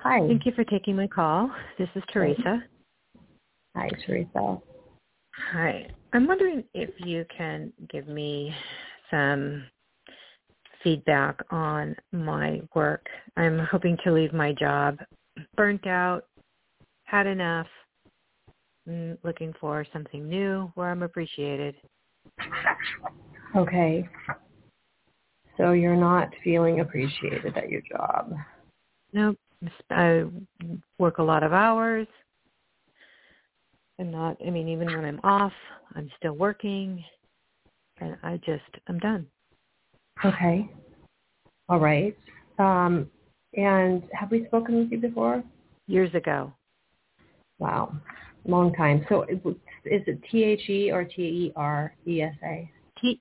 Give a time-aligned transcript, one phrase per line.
[0.03, 0.21] Hi.
[0.27, 1.51] Thank you for taking my call.
[1.79, 2.63] This is Teresa.
[3.77, 4.59] Hi, Teresa.
[5.53, 5.87] Hi.
[6.15, 8.55] I'm wondering if you can give me
[9.11, 9.65] some
[10.83, 13.07] feedback on my work.
[13.37, 14.99] I'm hoping to leave my job
[15.59, 16.25] burnt out,
[17.05, 17.67] had enough,
[18.89, 21.75] mm, looking for something new where I'm appreciated.
[23.55, 24.09] Okay.
[25.59, 28.33] So you're not feeling appreciated at your job.
[29.13, 29.37] Nope.
[29.91, 30.25] I
[30.99, 32.07] work a lot of hours.
[33.99, 35.53] I'm not, I mean, even when I'm off,
[35.95, 37.03] I'm still working.
[37.99, 39.27] And I just, I'm done.
[40.25, 40.71] Okay.
[41.69, 42.17] All right.
[42.59, 43.09] Um,
[43.55, 45.43] and have we spoken with you before?
[45.87, 46.53] Years ago.
[47.59, 47.97] Wow.
[48.47, 49.05] Long time.
[49.09, 49.41] So is
[49.85, 52.71] it T-H-E or T-E-R-E-S-A?
[53.01, 53.21] T-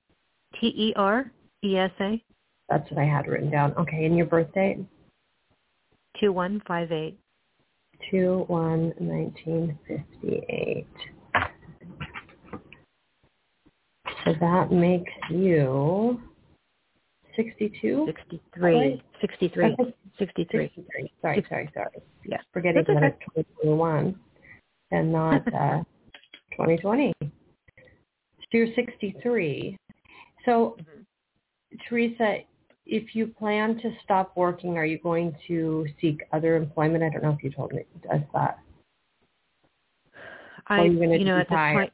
[0.60, 2.24] T-E-R-E-S-A?
[2.68, 3.72] That's what I had written down.
[3.78, 4.04] Okay.
[4.04, 4.78] And your birth date?
[6.20, 7.18] 2158.
[8.10, 10.86] 2 1 1958.
[14.24, 16.20] So that makes you
[17.36, 18.06] 62?
[18.06, 19.02] 63.
[19.20, 19.76] 63.
[20.18, 20.72] 63.
[20.74, 21.12] 63.
[21.22, 22.02] Sorry, sorry, sorry.
[22.24, 22.38] Yeah.
[22.52, 23.18] Forgetting that it's
[23.62, 24.18] 2021
[24.90, 25.82] and not uh,
[26.52, 27.12] 2020.
[27.20, 27.26] So
[28.52, 29.76] you're 63.
[30.44, 30.76] So,
[31.88, 32.38] Teresa,
[32.86, 37.02] if you plan to stop working, are you going to seek other employment?
[37.02, 38.58] I don't know if you told me us that.
[40.68, 41.92] I, you you know, at this point,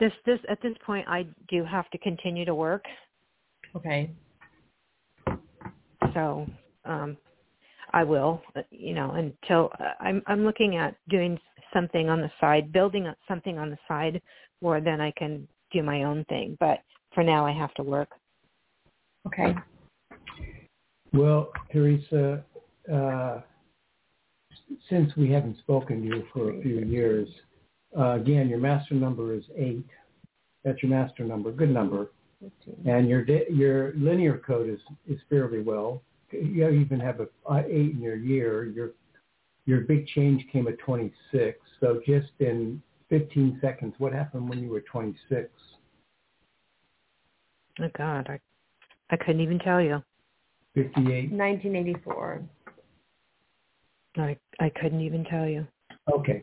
[0.00, 2.84] this, this, at this point, I do have to continue to work.
[3.74, 4.10] Okay.
[6.14, 6.46] So,
[6.84, 7.16] um,
[7.92, 11.38] I will, uh, you know, until uh, I'm, I'm looking at doing
[11.72, 14.20] something on the side, building up something on the side
[14.60, 16.56] where then I can do my own thing.
[16.60, 16.80] But
[17.14, 18.10] for now, I have to work.
[19.28, 19.54] Okay.
[21.12, 22.44] Well, Teresa,
[22.92, 23.40] uh,
[24.88, 27.28] since we haven't spoken to you for a few years,
[27.96, 29.86] uh, again, your master number is eight.
[30.64, 32.90] That's your master number, good number, 15.
[32.90, 36.02] and your your linear code is is fairly well.
[36.30, 38.64] You even have a uh, eight in your year.
[38.66, 38.90] Your
[39.66, 41.58] your big change came at 26.
[41.80, 45.50] So just in 15 seconds, what happened when you were 26?
[47.80, 48.38] Oh God, I,
[49.10, 50.02] I couldn't even tell you.
[50.74, 51.32] 58.
[51.32, 52.42] 1984.
[54.16, 55.66] I, I couldn't even tell you.
[56.12, 56.42] Okay.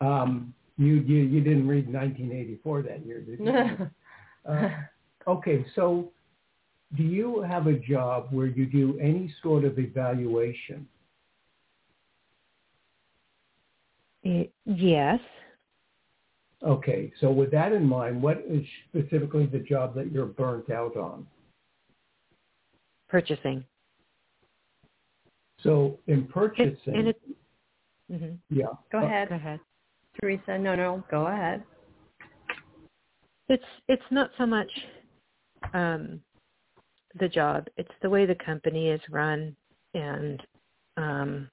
[0.00, 3.90] Um, you, you you didn't read 1984 that year, did you?
[4.46, 4.68] Uh,
[5.26, 6.12] okay, so
[6.98, 10.86] do you have a job where you do any sort of evaluation?
[14.22, 15.20] Y- yes.
[16.64, 20.96] Okay, so with that in mind, what is specifically the job that you're burnt out
[20.96, 21.26] on?
[23.08, 23.64] Purchasing.
[25.62, 27.20] So in It, purchasing, and it,
[28.10, 28.66] hmm yeah.
[28.90, 29.60] Go uh, ahead, Go ahead.
[30.20, 30.58] Teresa.
[30.58, 31.62] No, no, go ahead.
[33.48, 34.70] It's it's not so much
[35.74, 36.20] um,
[37.18, 39.54] the job; it's the way the company is run,
[39.92, 40.42] and
[40.96, 41.50] um,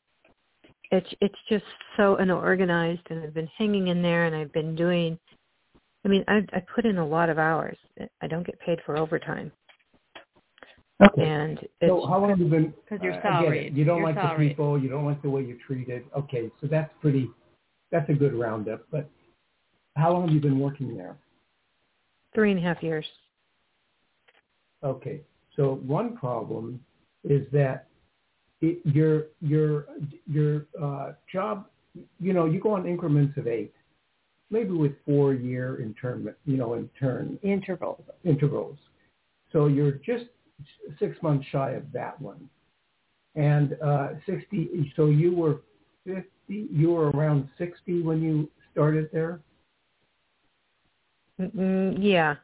[0.92, 1.66] it's it's just
[1.98, 3.02] so unorganized.
[3.10, 5.18] And I've been hanging in there, and I've been doing.
[6.06, 7.78] I mean, I I put in a lot of hours.
[8.22, 9.52] I don't get paid for overtime.
[11.04, 11.28] Okay.
[11.28, 12.74] And so how long have you been?
[12.84, 13.76] Because you're uh, salaried.
[13.76, 14.52] You don't You're like salaried.
[14.52, 14.82] the people.
[14.82, 16.04] You don't like the way you're treated.
[16.18, 17.30] Okay, so that's pretty.
[17.92, 18.86] That's a good roundup.
[18.92, 19.10] But
[19.96, 21.18] how long have you been working there?
[22.34, 23.06] three and a half years.
[24.84, 25.22] Okay.
[25.56, 26.80] So one problem
[27.24, 27.88] is that
[28.62, 29.86] it, your your
[30.28, 31.68] your uh, job,
[32.20, 33.74] you know, you go on increments of eight,
[34.50, 38.04] maybe with four year intern, you know, in turn Intervals.
[38.24, 38.78] intervals.
[39.52, 40.26] So you're just
[41.00, 42.50] six months shy of that one,
[43.36, 44.92] and uh, sixty.
[44.96, 45.62] So you were
[46.06, 46.68] fifty.
[46.72, 49.40] You were around sixty when you started there.
[51.40, 52.36] Mm, yeah,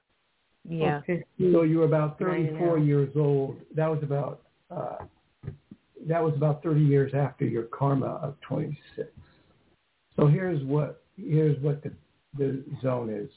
[0.68, 1.02] yeah.
[1.06, 1.54] 50.
[1.54, 3.58] So you were about 34 years old.
[3.76, 4.42] That was about
[4.72, 5.06] uh,
[6.08, 9.10] that was about 30 years after your karma of 26.
[10.16, 11.92] So here's what here's what the
[12.38, 13.30] the zone is.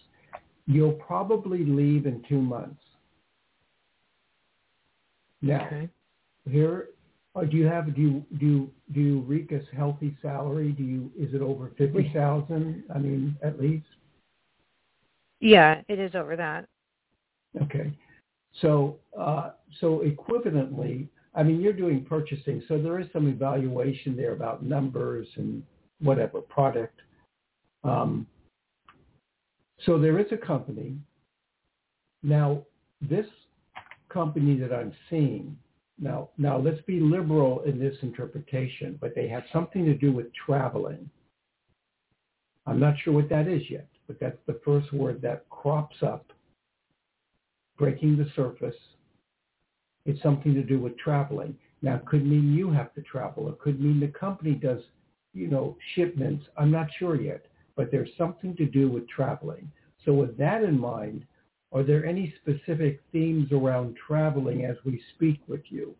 [0.66, 2.82] You'll probably leave in two months.
[5.42, 5.88] Now Okay.
[6.48, 6.90] here,
[7.34, 10.72] uh, do you have do you do you, do you reek a healthy salary?
[10.72, 12.84] Do you is it over 50,000?
[12.94, 13.86] I mean at least.
[15.40, 16.66] Yeah, it is over that.
[17.62, 17.92] Okay.
[18.60, 24.32] So, uh, so equivalently, I mean, you're doing purchasing, so there is some evaluation there
[24.32, 25.62] about numbers and
[26.00, 27.00] whatever product.
[27.84, 28.26] Um,
[29.86, 30.96] so there is a company.
[32.22, 32.62] Now,
[33.00, 33.26] this
[34.08, 35.56] company that I'm seeing,
[35.98, 40.26] now, now let's be liberal in this interpretation, but they have something to do with
[40.34, 41.08] traveling.
[42.66, 46.32] I'm not sure what that is yet, but that's the first word that crops up
[47.78, 48.76] breaking the surface.
[50.10, 51.56] It's something to do with traveling.
[51.82, 53.48] Now, it could mean you have to travel.
[53.48, 54.80] It could mean the company does,
[55.34, 56.44] you know, shipments.
[56.58, 57.46] I'm not sure yet,
[57.76, 59.70] but there's something to do with traveling.
[60.04, 61.24] So with that in mind,
[61.72, 65.94] are there any specific themes around traveling as we speak with you?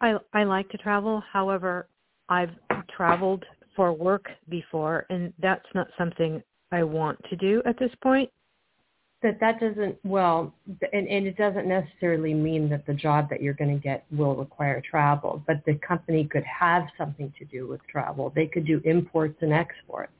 [0.00, 1.22] I I like to travel.
[1.32, 1.86] However,
[2.28, 2.50] I've
[2.96, 3.44] traveled
[3.76, 8.28] for work before, and that's not something I want to do at this point.
[9.22, 10.52] That that doesn't well,
[10.92, 14.34] and, and it doesn't necessarily mean that the job that you're going to get will
[14.34, 18.32] require travel, but the company could have something to do with travel.
[18.34, 20.12] They could do imports and exports,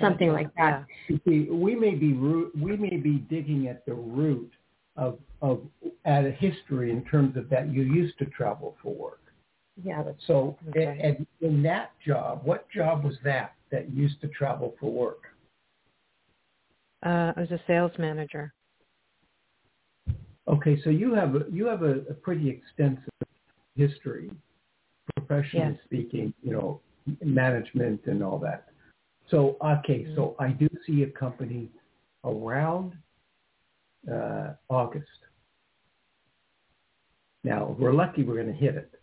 [0.00, 0.86] something like that.
[1.06, 4.50] You see, we may be root, we may be digging at the root
[4.96, 5.62] of of
[6.04, 9.20] at a history in terms of that you used to travel for work.
[9.82, 11.00] Yeah, that's So, Okay.
[11.02, 15.31] and in that job, what job was that that used to travel for work?
[17.04, 18.52] Uh, I was a sales manager.
[20.48, 23.12] Okay, so you have a, you have a, a pretty extensive
[23.76, 24.30] history,
[25.16, 25.80] professionally Yes.
[25.84, 26.80] speaking, you know,
[27.24, 28.68] management and all that.
[29.28, 31.70] So, okay, so I do see a company
[32.24, 32.94] around
[34.12, 35.06] uh, August.
[37.44, 39.01] Now, we're lucky, we're going to hit it,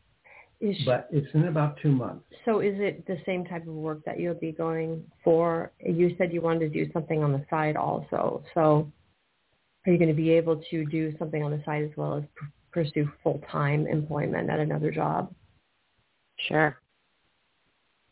[0.61, 2.25] Is, but it's in about two months.
[2.43, 5.71] so is it the same type of work that you'll be going for?
[5.79, 8.43] You said you wanted to do something on the side also.
[8.53, 8.91] So
[9.85, 12.23] are you going to be able to do something on the side as well as
[12.23, 15.33] p- pursue full-time employment at another job?
[16.49, 16.77] Sure.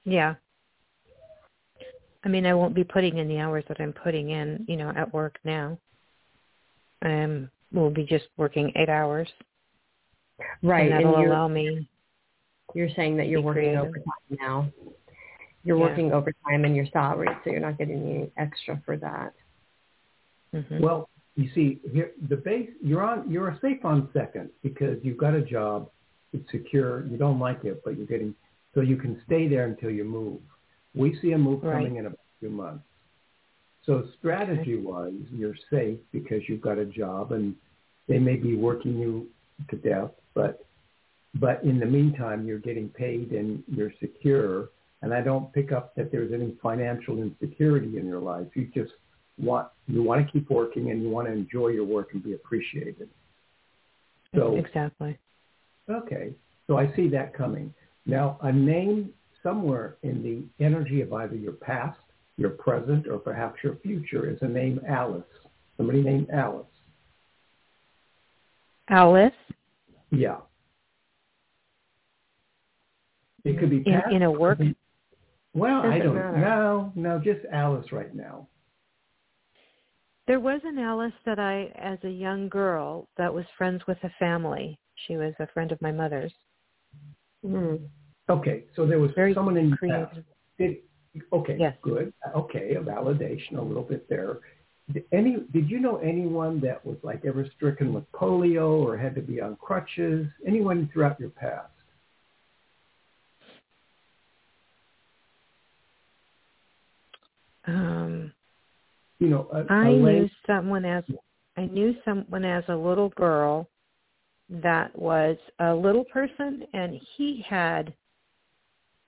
[0.05, 0.35] Yeah.
[2.23, 4.91] I mean, I won't be putting in the hours that I'm putting in, you know,
[4.95, 5.77] at work now.
[7.03, 9.27] Um, we'll be just working eight hours,
[10.63, 10.83] Right.
[10.85, 11.89] and And, that'll you're, allow me.
[12.77, 13.85] You're saying that you're be working creative.
[13.85, 14.71] overtime now.
[15.63, 15.83] You're Yeah.
[15.83, 19.33] working overtime and you're salaried, so you're not getting any extra for that.
[20.53, 25.17] hmm Well, you see, here the base you're on you're safe on second because you've
[25.17, 25.89] got a job,
[26.33, 28.35] it's secure, you don't like it, but you're getting
[28.73, 30.39] so you can stay there until you move.
[30.93, 31.73] We see a move Right.
[31.73, 32.83] coming in about two months.
[33.85, 37.55] So strategy wise, you're safe because you've got a job and
[38.07, 39.27] they may be working you
[39.69, 40.66] to death, but
[41.39, 44.69] but in the meantime you're getting paid and you're secure
[45.01, 48.47] and I don't pick up that there's any financial insecurity in your life.
[48.55, 48.93] You just
[49.37, 52.33] want you want to keep working and you want to enjoy your work and be
[52.33, 53.09] appreciated.
[54.35, 55.17] So exactly.
[55.89, 56.33] okay,
[56.65, 57.73] so I see that coming.
[58.05, 59.13] Now a name
[59.43, 61.99] somewhere in the energy of either your past,
[62.37, 65.23] your present, or perhaps your future is a name Alice.
[65.77, 66.65] Somebody named Alice.
[68.89, 69.33] Alice
[70.11, 70.37] Yeah.
[73.47, 74.59] It could be in in a work.
[74.59, 74.75] be-
[75.53, 76.37] Well, Doesn't I don't matter.
[76.37, 76.91] know.
[76.95, 78.47] No, just Alice right now.
[80.27, 84.09] There was an Alice that I, as a young girl, that was friends with a
[84.19, 84.77] family.
[85.05, 86.33] She was a friend of my mother's.
[87.45, 87.87] Mm.
[88.29, 90.09] Okay, so there was Very someone in your creative.
[90.09, 90.19] past.
[90.57, 90.77] Did,
[91.31, 91.77] okay, Yes.
[91.81, 92.13] good.
[92.35, 94.39] Okay, a validation a little bit there.
[94.91, 99.15] Did any did you know anyone that was like ever stricken with polio or had
[99.15, 100.27] to be on crutches?
[100.45, 101.71] Anyone throughout your past?
[107.67, 108.33] Um,
[109.19, 111.03] You know, a, I a knew someone as
[111.57, 113.69] I knew someone as a little girl
[114.49, 117.93] that was a little person, and he had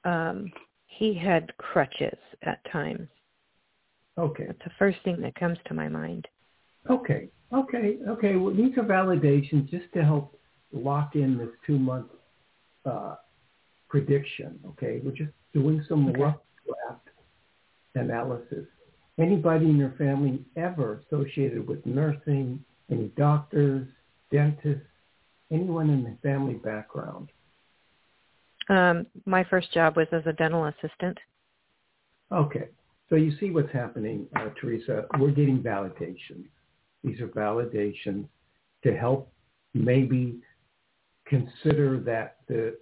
[0.03, 0.51] um,
[0.87, 3.07] he had crutches at times.
[4.17, 6.27] Okay, That's the first thing that comes to my mind.
[6.89, 8.35] okay, okay, okay.
[8.35, 10.37] Well, these are validations just to help
[10.73, 12.07] lock in this two month
[12.85, 13.15] uh,
[13.87, 14.59] prediction.
[14.69, 16.19] Okay, we're just doing some Okay.
[16.19, 17.07] rough draft
[17.95, 18.65] analysis.
[19.17, 22.63] Anybody in your family ever associated with nursing?
[22.89, 23.87] Any doctors,
[24.31, 24.85] dentists,
[25.51, 27.29] anyone in the family background?
[28.69, 31.17] Um, my first job was as a dental assistant.
[32.31, 32.69] Okay.
[33.09, 35.05] So you see what's happening, uh, Teresa.
[35.17, 36.45] We're getting validations.
[37.03, 38.27] These are validations
[38.83, 39.31] to help
[39.73, 40.39] maybe
[41.25, 42.77] consider that the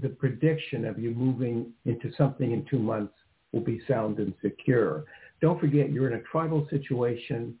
[0.00, 3.12] the prediction of you moving into something in two months
[3.52, 5.04] will be sound and secure.
[5.40, 7.54] Don't forget you're in a tribal situation.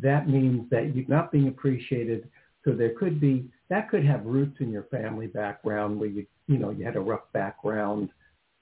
[0.00, 2.28] That means that you're not being appreciated.
[2.64, 6.58] So there could be that could have roots in your family background where you you
[6.58, 8.10] know you had a rough background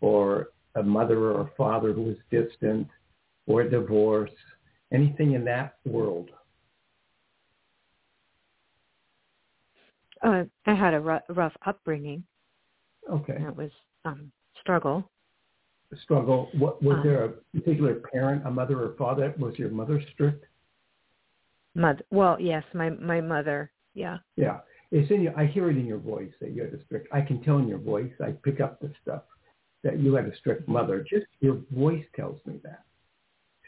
[0.00, 2.86] or a mother or a father who was distant
[3.46, 4.30] or a divorce,
[4.92, 6.30] anything in that world.
[10.22, 12.24] Uh, I had a rough, rough upbringing.
[13.10, 13.38] Okay.
[13.40, 13.70] That was
[14.04, 15.10] um, struggle.
[15.99, 16.49] Struggle.
[16.56, 19.35] What was Um, there a particular parent, a mother or father?
[19.38, 20.47] Was your mother strict?
[21.75, 22.04] Mother.
[22.11, 23.73] Well, yes, my my mother.
[23.94, 24.18] Yeah.
[24.37, 24.61] Yeah.
[24.92, 27.20] It's in your I hear it in your voice that you had a strict I
[27.20, 29.23] can tell in your voice, I pick up the stuff
[29.82, 31.00] that you had a strict mother.
[31.09, 32.85] Just your voice tells me that.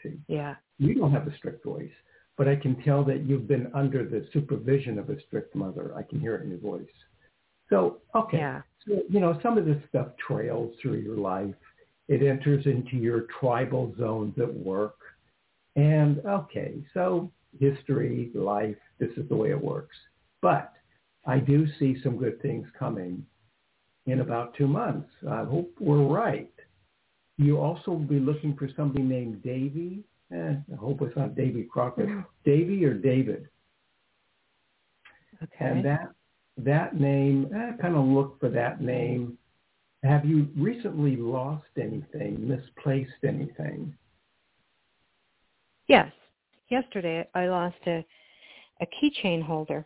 [0.01, 0.19] See.
[0.27, 0.55] Yeah.
[0.79, 1.91] you don't have a strict voice,
[2.37, 5.93] but I can tell that you've been under the supervision of a strict mother.
[5.95, 6.95] I can hear it in your voice.
[7.69, 8.37] So, okay.
[8.37, 8.61] Yeah.
[8.85, 11.55] So, you know, some of this stuff trails through your life.
[12.07, 14.97] It enters into your tribal zones at work.
[15.75, 19.95] And okay, so history, life, this is the way it works.
[20.41, 20.73] But
[21.25, 23.25] I do see some good things coming
[24.05, 25.09] in about two months.
[25.29, 26.51] I hope we're right.
[27.37, 30.03] You also will be looking for somebody named Davy.
[30.31, 32.09] Eh, I hope it's not Davy Crockett.
[32.45, 33.47] Davy or David.
[35.41, 35.65] Okay.
[35.65, 36.11] And that
[36.57, 39.37] that name, eh, kind of look for that name.
[40.03, 43.93] Have you recently lost anything, misplaced anything?
[45.87, 46.11] yes.
[46.69, 48.05] Yesterday I lost a
[48.81, 49.85] a keychain holder.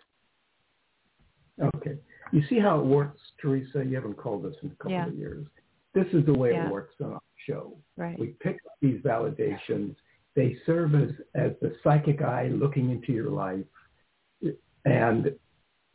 [1.75, 1.97] Okay.
[2.31, 3.83] You see how it works, Teresa?
[3.85, 5.07] You haven't called us in a couple Yeah.
[5.07, 5.45] of years.
[5.93, 6.67] This is the way Yeah.
[6.67, 7.77] it works on our show.
[7.97, 8.17] Right.
[8.17, 9.95] We pick up these validations.
[10.35, 13.65] They serve as, as the psychic eye looking into your life.
[14.85, 15.37] And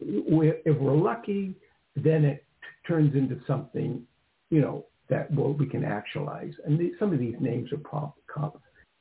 [0.00, 1.54] we, if we're lucky,
[1.96, 2.44] then it
[2.86, 4.06] turns into something,
[4.52, 6.52] you know, that what we can actualize.
[6.66, 8.52] And these, some of these names are pop, com,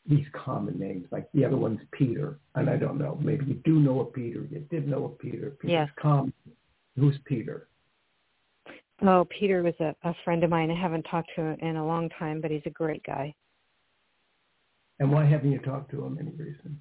[0.08, 2.40] these common names, like the other one's Peter.
[2.56, 4.48] And I don't know, maybe you do know a Peter.
[4.50, 5.52] You did know a Peter.
[5.60, 5.90] Peter's Yes.
[6.02, 6.34] common.
[6.98, 7.68] Who's Peter?
[9.02, 10.72] Oh, Peter was a, a friend of mine.
[10.72, 13.36] I haven't talked to him in a long time, but he's a great guy.
[15.00, 16.18] And why haven't you talked to him?
[16.18, 16.80] Any reason?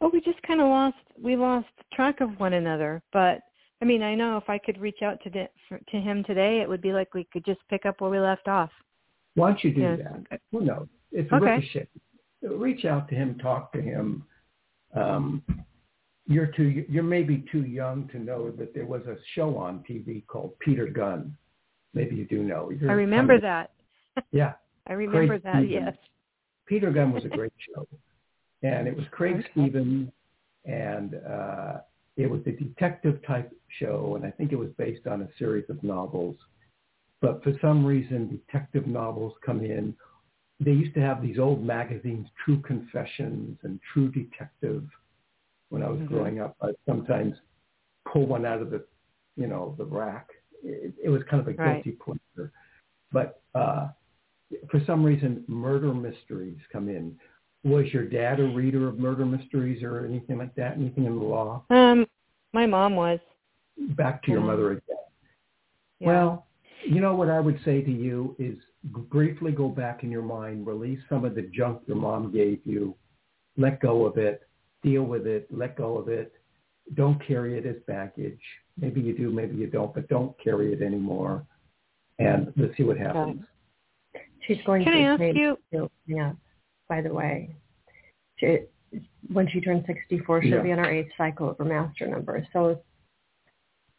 [0.00, 3.02] Oh, we just kind of lost we lost track of one another.
[3.12, 3.42] But
[3.82, 6.60] I mean, I know if I could reach out to di- for, to him today,
[6.62, 8.70] it would be like we could just pick up where we left off.
[9.34, 9.98] Why don't you do Yes.
[10.30, 10.40] that?
[10.52, 10.88] Who knows?
[11.12, 11.56] It's a Okay.
[11.56, 11.88] ricochet.
[12.42, 14.24] Reach out to him, talk to him.
[14.94, 15.42] Um,
[16.26, 16.84] you're too.
[16.88, 20.86] You're maybe too young to know that there was a show on TV called Peter
[20.86, 21.36] Gunn.
[21.94, 22.70] Maybe you do know.
[22.70, 23.68] You're I remember kind
[24.16, 24.24] that.
[24.32, 24.54] Yeah,
[24.86, 25.56] I remember Craig that.
[25.64, 25.70] Stevens.
[25.70, 25.96] Yes.
[26.66, 27.86] Peter Gunn was a great show,
[28.62, 29.48] and it was Craig Okay.
[29.52, 30.10] Stevens,
[30.64, 31.78] and uh,
[32.16, 35.68] it was a detective type show, and I think it was based on a series
[35.68, 36.36] of novels.
[37.20, 39.94] But for some reason, detective novels come in.
[40.60, 44.84] They used to have these old magazines, True Confessions and True Detective.
[45.68, 46.08] When I was Mhm.
[46.08, 47.34] growing up, I'd sometimes
[48.06, 48.86] pull one out of the,
[49.36, 50.30] you know, the rack.
[50.62, 51.82] It, it was kind of a Right.
[51.84, 52.52] guilty pleasure.
[53.12, 53.88] But uh,
[54.70, 57.18] for some reason, murder mysteries come in.
[57.66, 60.76] Was your dad a reader of murder mysteries or anything like that?
[60.76, 61.64] Anything in the law?
[61.70, 62.06] Um,
[62.52, 63.18] my mom was.
[63.96, 64.96] Back to your mother again.
[65.98, 66.06] Yeah.
[66.06, 66.46] Well,
[66.84, 68.56] you know what I would say to you is
[69.10, 72.94] briefly go back in your mind, release some of the junk your mom gave you,
[73.56, 74.42] let go of it,
[74.84, 76.34] deal with it, let go of it.
[76.94, 78.38] Don't carry it as baggage.
[78.78, 81.44] Maybe you do, maybe you don't, but don't carry it anymore.
[82.20, 83.42] And let's see what happens.
[84.46, 85.58] She's going Can to I ask train you?
[86.06, 86.32] Yeah,
[86.88, 87.54] by the way.
[88.36, 88.58] She,
[89.32, 90.62] when she turns 64, she'll Yeah.
[90.62, 92.46] be on her eighth cycle of her master number.
[92.52, 92.80] So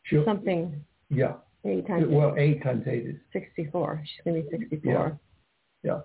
[0.04, 1.36] She'll- something yeah.
[1.66, 4.02] eight times Well, eight, eight times eight is 64.
[4.06, 5.20] She's going to be 64.
[5.84, 5.92] Yeah.
[5.92, 6.02] yeah.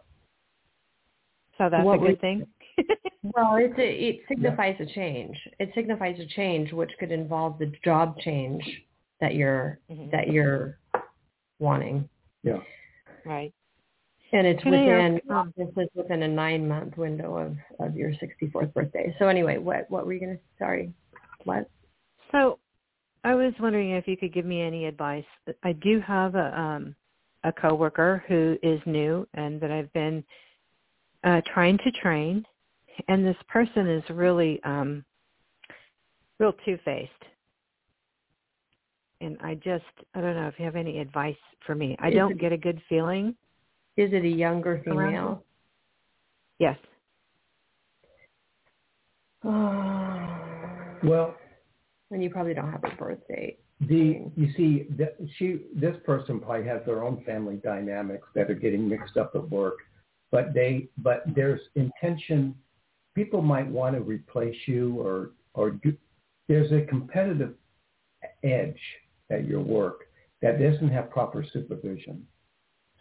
[1.58, 2.46] So that's What a we- good thing.
[3.36, 5.38] Well, it's a, it signifies a change.
[5.60, 8.64] It signifies a change, which could involve the job change
[9.20, 10.10] that you're Mhm.
[10.10, 10.76] that you're
[11.60, 12.08] wanting,
[12.42, 12.58] Yeah.
[13.24, 13.54] Right.
[14.32, 17.96] And it's Can within ask, um, this is within a nine month window of of
[17.96, 19.14] your 64th birthday.
[19.18, 20.42] So anyway, what what were you going to?
[20.58, 20.92] Sorry,
[21.44, 21.68] what?
[22.30, 22.58] So
[23.24, 25.24] I was wondering if you could give me any advice.
[25.62, 26.94] I do have a um
[27.44, 30.24] a coworker who is new and that I've been
[31.24, 32.44] uh trying to train
[33.08, 35.04] and this person is really um
[36.38, 37.10] real two-faced.
[39.20, 39.84] And I just
[40.14, 41.36] I don't know if you have any advice
[41.66, 41.96] for me.
[42.00, 43.36] I don't get a good feeling.
[43.96, 45.44] Is it a younger female?
[46.58, 46.78] Yes.
[51.04, 51.34] Well,
[52.12, 53.58] and you probably don't have a birth date.
[53.80, 58.54] the you see that she this person probably has their own family dynamics that are
[58.54, 59.78] getting mixed up at work,
[60.30, 62.54] but they but there's intention.
[63.16, 65.96] People might want to replace you or or do,
[66.46, 67.54] there's a competitive
[68.44, 68.80] edge
[69.30, 70.02] at your work
[70.40, 72.24] that doesn't have proper supervision.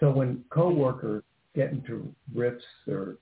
[0.01, 1.23] So when coworkers
[1.55, 3.19] get into riffs or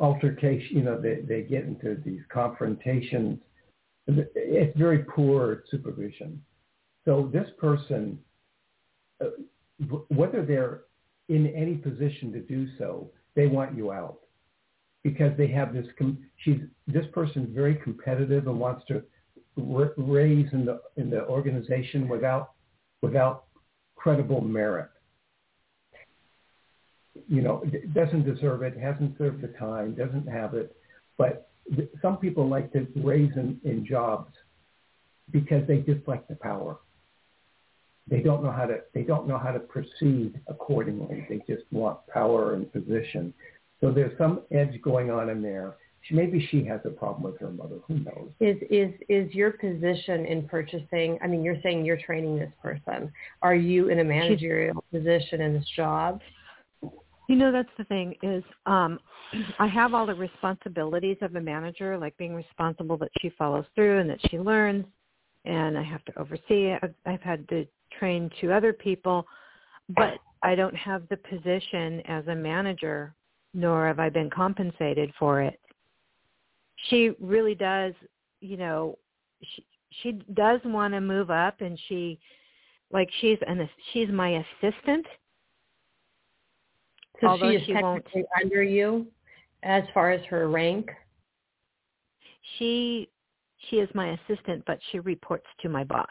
[0.00, 3.38] altercation, you know, they, they get into these confrontations.
[4.06, 6.40] It's very poor supervision.
[7.04, 8.18] So this person,
[9.20, 9.30] uh,
[10.08, 10.82] whether they're
[11.28, 14.18] in any position to do so, they want you out
[15.02, 15.86] because they have this.
[16.36, 19.02] She's this person's very competitive and wants to
[19.56, 22.52] raise in the in the organization without
[23.02, 23.44] without
[24.02, 24.88] credible merit
[27.28, 30.74] you know, doesn't deserve it, hasn't served the time, doesn't have it.
[31.18, 34.32] But th- some people like to raise in, in jobs
[35.30, 36.78] because they dislike the power.
[38.08, 38.80] They don't know how to.
[38.94, 41.24] They don't know how to proceed accordingly.
[41.28, 43.32] They just want power and position.
[43.80, 45.76] So there's some edge going on in there.
[46.02, 47.76] She, maybe she has a problem with her mother.
[47.86, 48.30] Who knows?
[48.40, 51.18] Is is is your position in purchasing?
[51.22, 53.12] I mean, you're saying you're training this person.
[53.42, 56.20] Are you in a managerial position in this job?
[57.28, 58.98] You know, that's the thing is um
[59.58, 64.00] I have all the responsibilities of a manager, like being responsible that she follows through
[64.00, 64.84] and that she learns
[65.44, 66.80] and I have to oversee it.
[66.82, 67.66] I've, I've had to
[67.98, 69.26] train two other people,
[69.88, 73.14] but I don't have the position as a manager,
[73.54, 75.58] nor have I been compensated for it.
[76.88, 77.94] She really does,
[78.40, 78.98] you know,
[79.42, 79.64] she
[80.02, 82.18] she does want to move up, and she,
[82.90, 85.06] like, she's an she's my assistant.
[87.20, 89.06] So Although she is she won't- technically under you,
[89.62, 90.90] as far as her rank.
[92.58, 93.08] She
[93.68, 96.08] she is my assistant, but she reports to my boss.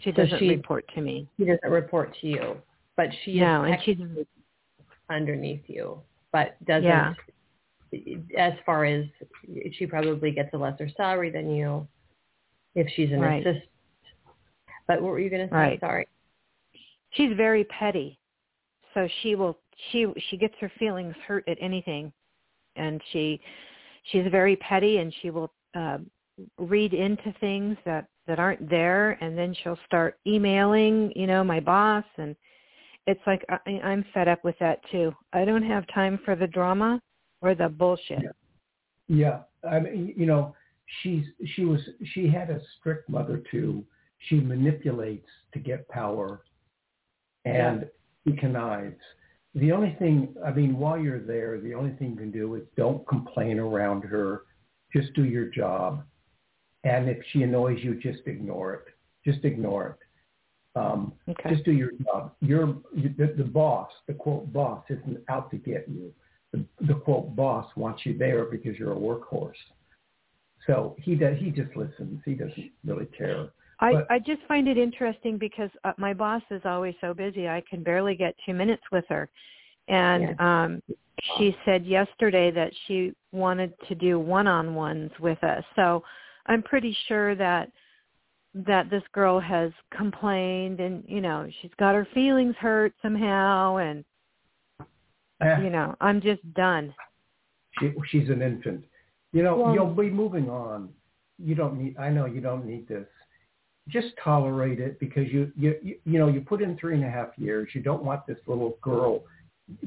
[0.00, 1.28] She So doesn't she- report to me.
[1.38, 2.60] She doesn't report to you,
[2.96, 3.98] but she No, is and she's
[5.10, 6.00] underneath you,
[6.32, 6.84] but doesn't.
[6.84, 7.14] Yeah.
[8.38, 9.04] As far as
[9.72, 11.86] she probably gets a lesser salary than you,
[12.74, 13.46] if she's an Right.
[13.46, 13.68] assistant.
[14.88, 15.58] But what were you going to say?
[15.58, 15.80] Right.
[15.80, 16.08] Sorry.
[17.10, 18.18] she's very petty.
[18.94, 19.58] So she will
[19.90, 22.12] she she gets her feelings hurt at anything,
[22.76, 23.40] and she
[24.04, 25.98] she's very petty, and she will uh,
[26.58, 31.58] read into things that that aren't there, and then she'll start emailing, you know, my
[31.60, 32.36] boss, and
[33.06, 35.12] it's like I, I'm fed up with that too.
[35.32, 37.00] I don't have time for the drama
[37.40, 38.22] or the bullshit.
[39.08, 40.54] Yeah, I mean, you know,
[41.02, 41.80] she's she was
[42.14, 43.84] she had a strict mother too.
[44.28, 46.42] She manipulates to get power,
[47.44, 47.88] and
[48.24, 49.00] she connives.
[49.54, 52.62] The only thing, I mean, while you're there, the only thing you can do is
[52.76, 54.42] don't complain around her.
[54.94, 56.04] Just do your job,
[56.84, 58.84] and if she annoys you, just ignore it.
[59.24, 60.06] Just ignore it.
[60.74, 61.50] Um, Okay.
[61.50, 62.32] Just do your job.
[62.40, 63.90] You're the, the boss.
[64.06, 66.12] The quote boss isn't out to get you.
[66.52, 69.52] The, the quote boss wants you there because you're a workhorse.
[70.66, 71.38] So he does.
[71.38, 72.20] He just listens.
[72.24, 73.50] He doesn't really care.
[73.80, 77.48] I, But- I just find it interesting because uh, my boss is always so busy.
[77.48, 79.28] I can barely get two minutes with her.
[79.88, 80.82] And um,
[81.36, 85.64] she said yesterday that she wanted to do one-on-ones with us.
[85.74, 86.04] So
[86.46, 87.70] I'm pretty sure that
[88.54, 94.04] that this girl has complained and you know she's got her feelings hurt somehow and
[95.40, 96.94] Eh, you know i'm just done
[97.78, 98.84] she, she's an infant.
[99.32, 100.90] You know, Well- you'll be moving on.
[101.38, 101.96] You don't need.
[101.96, 103.08] I know you don't need this.
[103.88, 107.10] Just tolerate it because you you you, you know you put in three and a
[107.10, 107.68] half years.
[107.74, 109.24] You don't want this little girl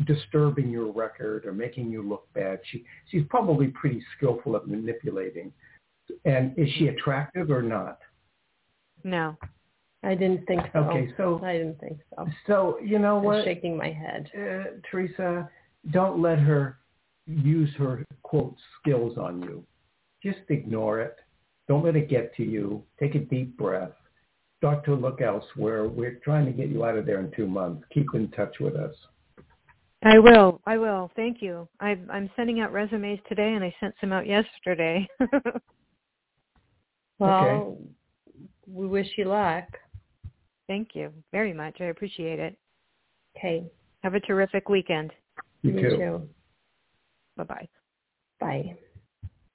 [0.05, 2.59] disturbing your record or making you look bad.
[2.71, 5.53] She she's probably pretty skillful at manipulating.
[6.25, 7.99] And is she attractive or not?
[9.05, 9.37] No
[10.05, 10.79] I didn't think so.
[10.79, 12.27] Okay, so I didn't think so.
[12.45, 14.29] so you know I'm what, shaking my head.
[14.35, 15.49] uh, Teresa,
[15.91, 16.77] don't let her
[17.25, 19.65] use her quote skills on you.
[20.21, 21.15] Just ignore it.
[21.67, 22.83] Don't let it get to you.
[22.99, 23.93] Take a deep breath.
[24.59, 25.87] Start to look elsewhere.
[25.87, 27.83] We're trying to get you out of there in two months.
[27.91, 28.93] Keep in touch with us.
[30.03, 33.95] i will i will thank you i i'm sending out resumes today and i sent
[33.99, 35.07] some out yesterday
[37.17, 37.74] Well,
[38.75, 39.63] we wish you luck.
[40.67, 42.57] thank you very much i appreciate it
[43.37, 43.65] Okay.
[44.03, 45.11] have a terrific weekend
[45.61, 45.89] You Me too.
[45.97, 46.29] too.
[47.37, 47.67] bye bye
[48.39, 48.75] Bye.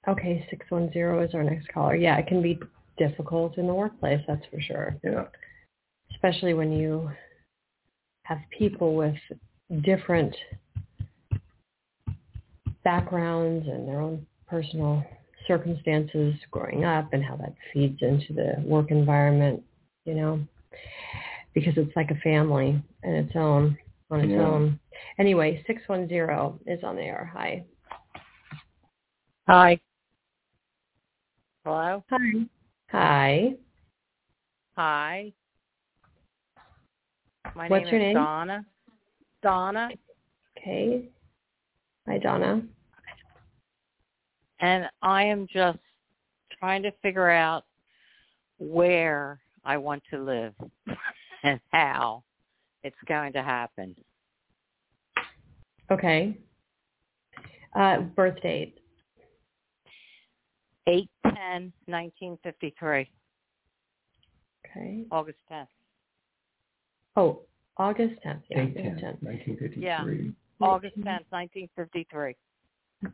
[0.07, 1.95] Okay, 610 is our next caller.
[1.95, 2.59] Yeah, it can be
[2.97, 4.95] difficult in the workplace, that's for sure.
[5.03, 5.25] Yeah.
[6.11, 7.11] Especially when you
[8.23, 9.15] have people with
[9.83, 10.35] different
[12.83, 15.03] backgrounds and their own personal
[15.47, 19.63] circumstances growing up and how that feeds into the work environment,
[20.05, 20.39] you know,
[21.53, 23.77] because it's like a family and its own,
[24.09, 24.47] on its Yeah.
[24.47, 24.79] own.
[25.17, 27.25] Anyway, 610 is on the air.
[27.33, 27.63] Hi.
[29.47, 29.79] Hi.
[31.63, 32.03] Hello?
[32.09, 32.47] Hi.
[32.91, 33.55] Hi.
[34.77, 35.33] Hi.
[37.55, 38.13] My What's name your is name?
[38.15, 38.65] Donna.
[39.43, 39.89] Donna.
[40.57, 41.09] Okay.
[42.07, 42.63] Hi, Donna.
[44.61, 45.79] And I am just
[46.59, 47.65] trying to figure out
[48.59, 50.53] where I want to live
[51.43, 52.23] and how
[52.83, 53.95] it's going to happen.
[55.91, 56.37] Okay.
[57.75, 58.77] Uh, birth date.
[60.87, 63.07] Eight ten nineteen fifty three,
[64.65, 65.03] Okay.
[65.11, 65.67] August 10th.
[67.15, 67.41] Oh,
[67.77, 68.41] August 10th.
[68.49, 69.21] Yeah, Eight August ten, 10th.
[69.21, 69.83] nineteen fifty three.
[69.83, 70.03] Yeah.
[70.59, 72.35] August 10th, 1953.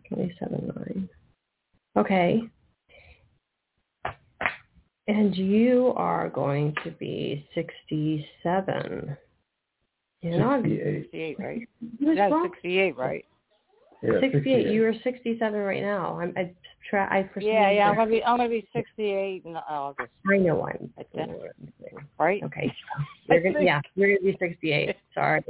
[0.09, 0.71] 27
[1.97, 2.41] Okay.
[5.07, 9.17] And you are going to be 67
[10.21, 10.69] in August.
[10.69, 11.01] 68.
[11.03, 11.61] 68, right?
[11.99, 12.49] What's No, wrong?
[12.53, 13.25] 68, right?
[14.03, 14.67] Yeah, 68.
[14.67, 16.19] You are 67 right now.
[16.19, 16.51] I'm, I
[16.89, 17.05] try.
[17.05, 17.89] I for Yeah, yeah.
[17.89, 20.93] I'm gonna be I'm gonna be 68 in August, I know I'm.
[20.97, 22.07] I I know what I'm saying.
[22.19, 22.43] right?
[22.43, 22.71] Okay.
[23.29, 24.95] You're gonna, yeah, you're gonna be 68.
[25.13, 25.43] Sorry.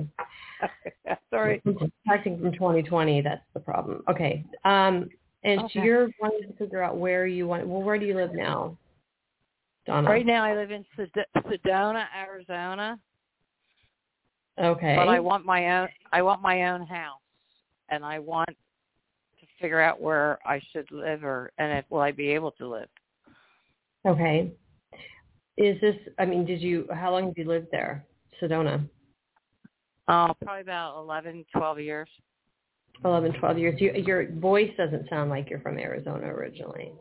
[1.30, 1.62] Sorry.
[2.10, 4.04] Acting from 2020, that's the problem.
[4.10, 4.44] Okay.
[4.66, 5.10] Um,
[5.48, 7.68] and so you're wanting to figure out where you want.
[7.68, 8.78] Well, where do you live now,
[9.86, 10.10] Donna?
[10.10, 13.00] Right now, I live in Sed- Sedona, Arizona,
[14.60, 14.96] Okay.
[14.96, 15.90] but I want my own.
[16.12, 17.22] I want my own house,
[17.90, 22.12] and I want to figure out where I should live, or and if will I
[22.12, 22.90] be able to live.
[24.06, 24.52] Okay.
[25.58, 25.96] Is this?
[26.20, 26.88] I mean, did you?
[26.94, 28.06] How long have you lived there,
[28.42, 28.88] Sedona?
[30.10, 32.10] Uh, probably about eleven, twelve years.
[33.06, 33.82] 11, 12 years.
[33.82, 36.92] You, your voice doesn't sound like you're from Arizona originally.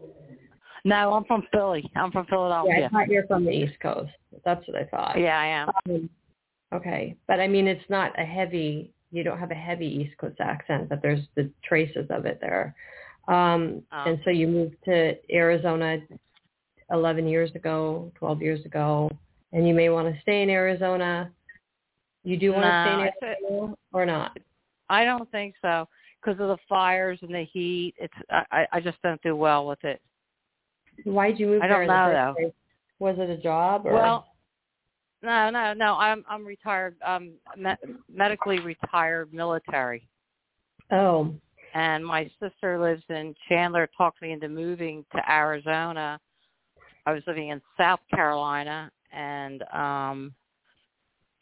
[0.84, 1.90] No, I'm from Philly.
[1.96, 2.88] I'm from Yeah, I Philadelphia.
[2.92, 4.12] thought you're from the East Coast.
[4.44, 5.18] That's what I thought.
[5.18, 5.68] Yeah, I am.
[5.88, 6.10] Um,
[6.72, 8.92] okay, but I mean, it's not a heavy.
[9.10, 12.74] You don't have a heavy East Coast accent, but there's the traces of it there.
[13.28, 14.04] Um, Oh.
[14.06, 15.98] And so you moved to Arizona
[16.92, 19.10] 11 years ago, 12 years ago,
[19.52, 21.32] and you may want to stay in Arizona.
[22.22, 24.38] You do want No, to stay in said- Arizona or not?
[24.88, 25.88] I don't think so
[26.20, 27.94] because of the fires and the heat.
[27.98, 30.00] It's I I just don't do well with it.
[31.04, 32.34] Why'd you move I don't know, though.
[32.36, 32.52] place?
[32.98, 33.92] Was it a job or?
[33.92, 34.26] Well,
[35.22, 35.94] no, no, no.
[35.94, 36.96] I'm I'm retired.
[37.04, 40.08] Um, me- medically retired military,
[40.92, 41.34] oh,
[41.74, 43.88] and my sister lives in Chandler.
[43.96, 46.18] Talked me into moving to Arizona.
[47.04, 50.34] I was living in South Carolina, and um,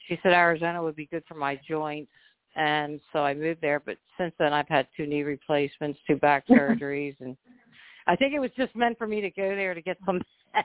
[0.07, 2.13] she said Arizona would be good for my joints,
[2.57, 3.81] and so I moved there.
[3.81, 7.37] But since then, I've had two knee replacements, two back surgeries, and
[8.07, 10.21] I think it was just meant for me to go there to get some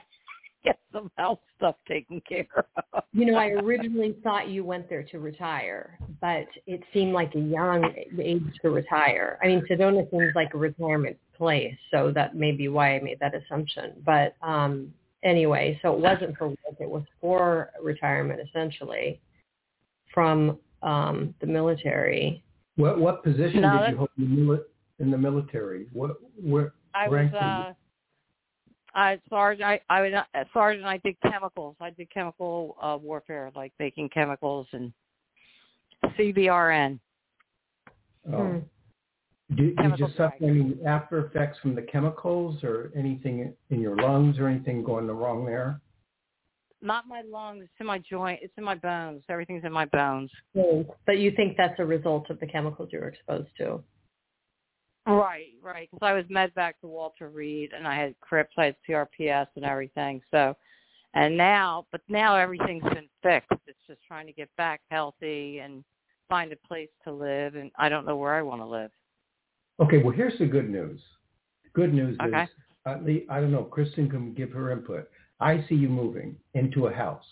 [0.64, 2.46] get some health stuff taken care
[2.92, 3.02] of.
[3.12, 7.40] You know, I originally thought you went there to retire, but it seemed like a
[7.40, 9.38] young age to retire.
[9.42, 13.18] I mean, Sedona seems like a retirement place, so that may be why I made
[13.20, 13.92] that assumption.
[14.04, 19.20] But um anyway, so it wasn't for work; it was for retirement, essentially,
[20.12, 22.42] from um the military.
[22.76, 24.64] What what position No, did you hold in the, mili-
[24.98, 25.86] in the military?
[25.92, 27.44] What where I was Rank were you?
[27.44, 27.72] uh
[28.92, 30.84] I sergeant, I I would uh, sergeant.
[30.84, 31.76] I did chemicals.
[31.80, 34.92] I did chemical uh, warfare, like making chemicals and
[36.18, 36.98] CBRN.
[38.32, 38.36] Oh.
[38.36, 38.58] Hmm.
[39.56, 43.96] Do, did Chemical you suffer any after effects from the chemicals or anything in your
[43.96, 45.80] lungs or anything going wrong there?
[46.82, 47.64] Not my lungs.
[47.64, 48.40] It's in my joint.
[48.42, 49.22] It's in my bones.
[49.28, 50.30] Everything's in my bones.
[51.06, 53.82] But you think that's a result of the chemicals you were exposed to?
[55.06, 55.88] Right, right.
[55.90, 59.46] Because I was med back to Walter Reed, and I had Crips, I had CRPS,
[59.56, 60.20] and everything.
[60.30, 60.56] So,
[61.14, 63.50] and now, but now everything's been fixed.
[63.66, 65.84] It's just trying to get back healthy and
[66.28, 67.56] find a place to live.
[67.56, 68.90] And I don't know where I want to live.
[69.80, 71.00] Okay, well here's the good news.
[71.72, 72.44] Good news Okay.
[72.44, 72.48] is,
[72.86, 75.08] uh, at least, I don't know, Kristin can give her input.
[75.40, 77.24] I see you moving into a house,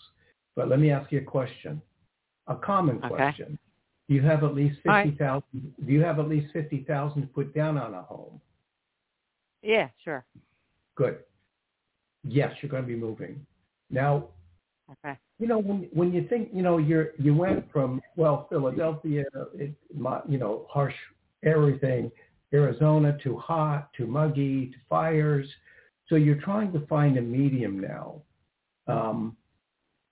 [0.55, 1.81] but let me ask you a question,
[2.47, 3.45] a common question.
[3.45, 3.57] Okay.
[4.07, 5.73] Do you have at least fifty thousand?
[5.85, 8.41] Do you have at least fifty thousand to put down on a home?
[9.61, 10.25] Yeah, sure.
[10.95, 11.19] Good.
[12.23, 13.45] Yes, you're going to be moving.
[13.89, 14.25] Now,
[14.91, 15.15] Okay.
[15.37, 19.75] you know when when you think you know you're you went from well Philadelphia, it,
[19.95, 20.95] my, you know harsh
[21.43, 22.11] everything,
[22.51, 25.47] Arizona to hot to muggy to fires.
[26.09, 28.21] So you're trying to find a medium now,
[28.87, 29.37] um,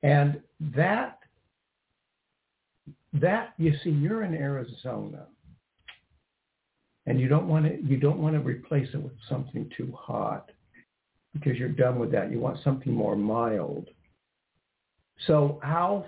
[0.04, 0.40] and
[0.76, 1.20] that
[3.14, 5.26] that you see you're in Arizona,
[7.08, 10.52] and you don't want to you don't want to replace it with something too hot
[11.34, 12.32] because you're done with that.
[12.32, 13.90] You want something more mild.
[15.26, 16.06] So how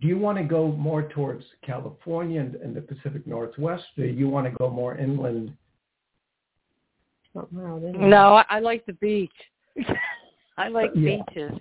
[0.00, 3.84] do you want to go more towards California and, and the Pacific Northwest?
[3.96, 5.52] Or do you want to go more inland?
[7.38, 7.98] Not mild, is it?
[8.00, 9.30] No, I, I like the beach.
[10.58, 11.18] I like Yeah.
[11.28, 11.52] beaches.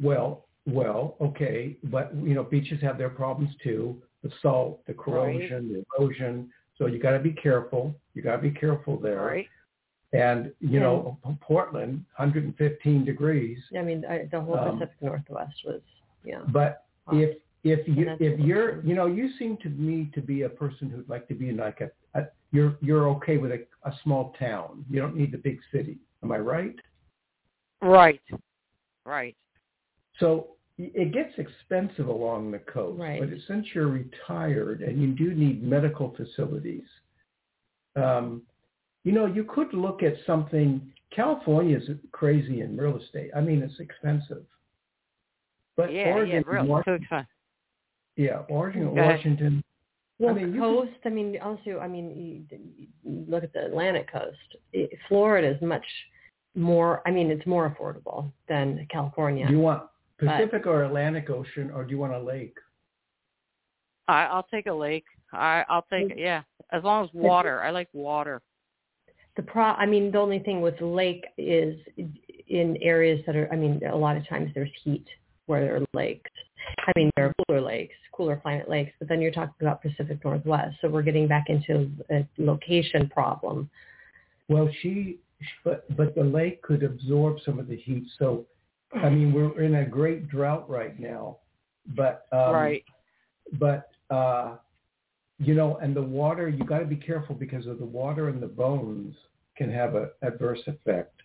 [0.00, 4.00] Well, well, okay, but you know, beaches have their problems too.
[4.22, 6.50] The salt, the corrosion, the erosion.
[6.78, 7.94] So you got to be careful.
[8.14, 9.22] You got to be careful there.
[9.22, 9.48] Right.
[10.12, 13.58] And you know, Portland, 115 degrees.
[13.76, 15.80] I mean, I, the whole Um, Pacific Northwest was,
[16.24, 16.42] yeah.
[16.48, 17.16] But hot.
[17.16, 20.88] if if you if you're you know you seem to me to be a person
[20.90, 24.34] who'd like to be in like a, a you're you're okay with a, a small
[24.38, 24.84] town.
[24.88, 25.98] You don't need the big city.
[26.22, 26.74] Am I right?
[27.80, 28.20] Right.
[29.04, 29.36] Right.
[30.18, 33.20] So it gets expensive along the coast, Right.
[33.20, 36.86] but since you're retired and you do need medical facilities,
[37.96, 38.42] um,
[39.04, 40.92] you know, you could look at something.
[41.10, 43.30] California is crazy in real estate.
[43.36, 44.44] I mean, it's expensive.
[45.76, 46.66] But yeah, Oregon, yeah, real.
[46.66, 47.26] Wa- So expensive.
[48.16, 49.61] yeah, Oregon, Washington.
[50.18, 50.90] Well, mean, you coast.
[51.04, 54.36] I mean, also, I mean, you, you look at the Atlantic coast.
[54.72, 55.84] It, Florida is much
[56.54, 57.02] more.
[57.06, 59.46] I mean, it's more affordable than California.
[59.46, 59.82] Do you want
[60.18, 62.56] Pacific or Atlantic Ocean, or do you want a lake?
[64.06, 65.06] I, I'll take a lake.
[65.32, 66.18] I, I'll take it.
[66.18, 67.60] Yeah, as long as water.
[67.62, 68.42] I like water.
[69.36, 69.64] the pro.
[69.64, 71.76] I mean, the only thing with lake is
[72.48, 73.48] in areas that are.
[73.52, 75.06] I mean, a lot of times there's heat
[75.46, 76.30] where there are lakes.
[76.78, 80.24] I mean, there are cooler lakes, cooler climate lakes, but then you're talking about Pacific
[80.24, 80.76] Northwest.
[80.80, 83.70] So we're getting back into a location problem.
[84.48, 85.18] Well, she,
[85.64, 88.04] but but the lake could absorb some of the heat.
[88.18, 88.46] So,
[88.94, 91.38] I mean, we're in a great drought right now,
[91.96, 92.84] but um, right.
[93.58, 94.56] But uh,
[95.38, 98.42] you know, and the water, you got to be careful because of the water and
[98.42, 99.14] the bones
[99.56, 101.22] can have a adverse effect.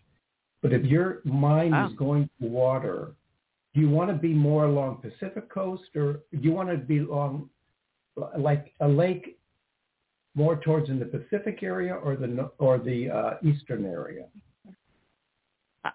[0.62, 1.88] But if your mind Oh.
[1.88, 3.12] is going to water,
[3.78, 6.98] do you want to be more along Pacific coast or do you want to be
[6.98, 7.48] along
[8.36, 9.38] like a lake
[10.34, 14.26] more towards in the Pacific area or the or the uh, eastern area?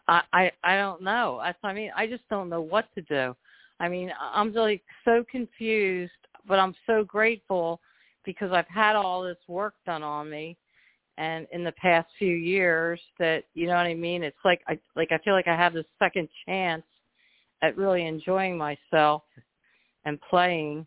[0.07, 1.41] I, I I don't know.
[1.43, 3.35] That's I mean I just don't know what to do.
[3.81, 6.13] I mean I'm like so confused,
[6.47, 7.81] but I'm so grateful
[8.25, 10.57] because I've had all this work done on me,
[11.19, 14.23] and in the past few years that you know what I mean.
[14.23, 16.85] It's like I like I feel like I have this second chance
[17.63, 19.23] at really enjoying myself
[20.05, 20.87] and playing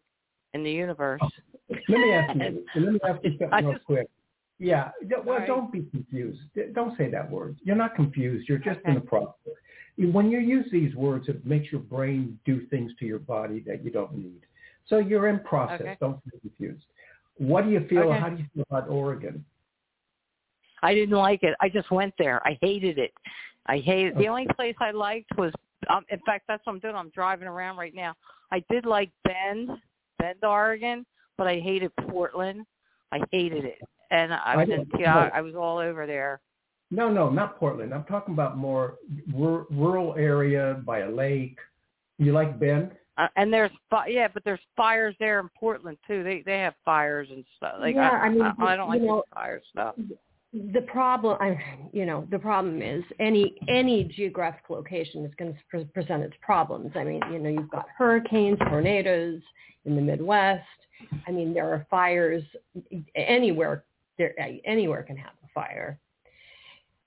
[0.53, 1.21] in the universe.
[1.23, 1.29] Oh,
[1.89, 2.65] let me ask you.
[2.75, 4.07] Let me ask you something real quick.
[4.59, 4.91] Yeah.
[5.25, 5.47] Well, Right.
[5.47, 6.39] don't be confused.
[6.73, 7.57] Don't say that word.
[7.63, 8.47] You're not confused.
[8.47, 8.99] You're just in Okay.
[8.99, 9.53] the process.
[9.97, 13.83] When you use these words, it makes your brain do things to your body that
[13.83, 14.41] you don't need.
[14.87, 15.81] So you're in process.
[15.81, 15.97] Okay.
[15.99, 16.85] Don't be confused.
[17.37, 18.03] What do you feel?
[18.09, 18.19] Okay.
[18.19, 19.43] How do you feel about Oregon?
[20.83, 21.55] I didn't like it.
[21.59, 22.45] I just went there.
[22.47, 23.13] I hated it.
[23.65, 25.51] I hated the only place I liked was
[25.89, 26.95] um in fact that's what I'm doing.
[26.95, 28.13] I'm driving around right now.
[28.51, 29.69] I did like Bend,
[30.19, 31.05] Bend, Oregon,
[31.37, 32.65] but I hated Portland.
[33.11, 33.79] I hated it.
[34.11, 36.39] And I I was didn't- in yeah, I was all over there.
[36.91, 37.93] No, no, not Portland.
[37.93, 38.95] I'm talking about more
[39.33, 41.57] rur- rural area by a lake.
[42.19, 42.91] You like Bend?
[43.17, 46.23] Uh, and there's fi- yeah, but there's fires there in Portland too.
[46.23, 47.75] They they have fires and stuff.
[47.79, 49.95] Like Yeah, I, I mean, I, I don't like know, fire stuff.
[50.73, 51.57] The problem, I,
[51.91, 56.35] you know, the problem is any any geographic location is going to pre- present its
[56.41, 56.91] problems.
[56.95, 59.41] I mean, you know, you've got hurricanes, tornadoes
[59.83, 60.63] in the Midwest.
[61.27, 62.43] I mean, there are fires
[63.15, 63.83] anywhere.
[64.17, 64.33] There
[64.65, 65.99] anywhere can have a fire.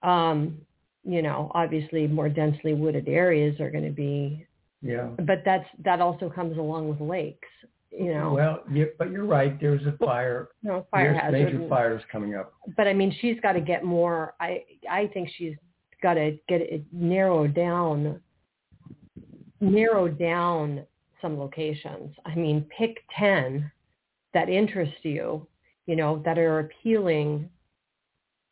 [0.03, 0.59] Um,
[1.05, 4.47] you know, obviously, more densely wooded areas are going to be.
[4.83, 5.09] Yeah.
[5.21, 7.49] But that's that also comes along with lakes
[7.91, 8.33] you know.
[8.33, 9.59] Well, you, but you're right.
[9.61, 10.49] There's a fire.
[10.63, 11.55] No fire There's hazard.
[11.55, 12.53] major fires coming up.
[12.77, 14.35] But I mean, she's got to get more.
[14.41, 15.55] I I think she's
[16.03, 18.21] got to get it narrowed down,
[19.61, 20.85] narrow down
[21.21, 22.15] some locations.
[22.25, 23.71] I mean, pick ten
[24.35, 25.47] that interest you,
[25.87, 27.49] you know, that are appealing.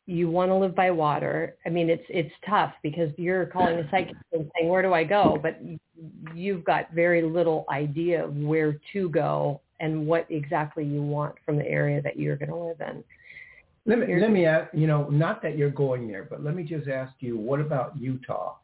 [0.09, 1.55] You want to live by water.
[1.65, 5.03] I mean, it's it's tough because you're calling a psychic and saying, "Where do I
[5.03, 5.59] go?" But
[6.33, 11.57] you've got very little idea of where to go and what exactly you want from
[11.57, 13.03] the area that you're going to live in.
[13.85, 14.73] Let me You're- let me ask.
[14.73, 17.37] You know, not that you're going there, but let me just ask you.
[17.37, 18.55] What about Utah?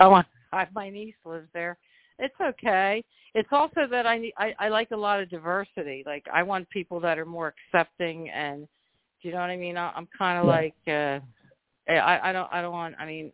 [0.00, 0.22] Oh,
[0.52, 1.78] I, my niece lives there.
[2.18, 3.04] It's okay.
[3.34, 6.02] It's also that I, need- I I like a lot of diversity.
[6.04, 8.66] Like I want people that are more accepting and
[9.22, 9.76] do you know what I mean?
[9.76, 10.50] I, I'm kind of Yeah.
[10.50, 11.20] like uh
[11.92, 13.32] I I don't I don't want I mean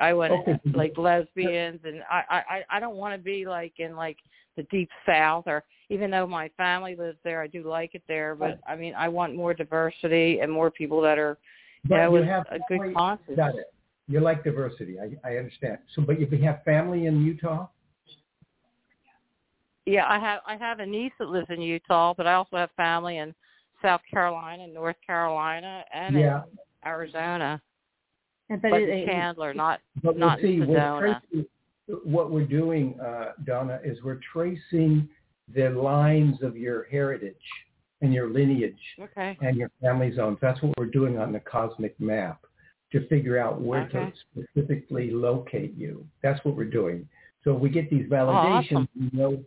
[0.00, 0.60] I want Okay.
[0.74, 4.18] like lesbians and I I I don't want to be like in like
[4.56, 8.34] the deep south or even though my family lives there I do like it there
[8.34, 11.36] but I mean I want more diversity and more people that are
[11.82, 13.36] you But know you with have a good conscience.
[13.36, 13.72] Got it.
[14.06, 14.98] You like diversity.
[15.00, 15.78] I I understand.
[15.94, 17.68] So, but you have family in Utah.
[19.86, 22.70] Yeah, I have I have a niece that lives in Utah, but I also have
[22.76, 23.34] family in
[23.84, 26.42] South Carolina, North Carolina, and Yeah.
[26.44, 27.60] in Arizona.
[28.48, 30.54] But, But, it, in it- Chandler, not But Not see.
[30.56, 31.20] in We're Sedona.
[31.30, 31.46] tracing,
[32.04, 35.08] what we're doing, uh, Donna, is we're tracing
[35.48, 37.36] the lines of your heritage
[38.00, 39.36] and your lineage okay.
[39.42, 40.38] and your family zones.
[40.40, 42.46] That's what we're doing on the cosmic map
[42.92, 44.10] to figure out where Okay.
[44.10, 44.16] to
[44.46, 46.06] specifically locate you.
[46.22, 47.06] That's what we're doing.
[47.42, 48.88] So if we get these validations, awesome.
[48.98, 49.44] we know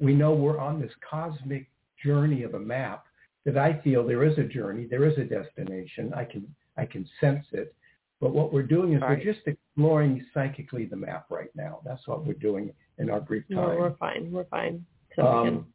[0.00, 1.68] we know we're on this cosmic
[2.04, 3.07] journey of a map
[3.44, 6.12] that I feel there is a journey, there is a destination.
[6.14, 6.46] I can
[6.76, 7.74] I can sense it.
[8.20, 9.18] But what we're doing is Right.
[9.18, 11.80] we're just exploring psychically the map right now.
[11.84, 13.56] That's what we're doing in our brief time.
[13.56, 14.30] no, we're fine.
[14.30, 14.84] We're fine.
[15.16, 15.66] So Um,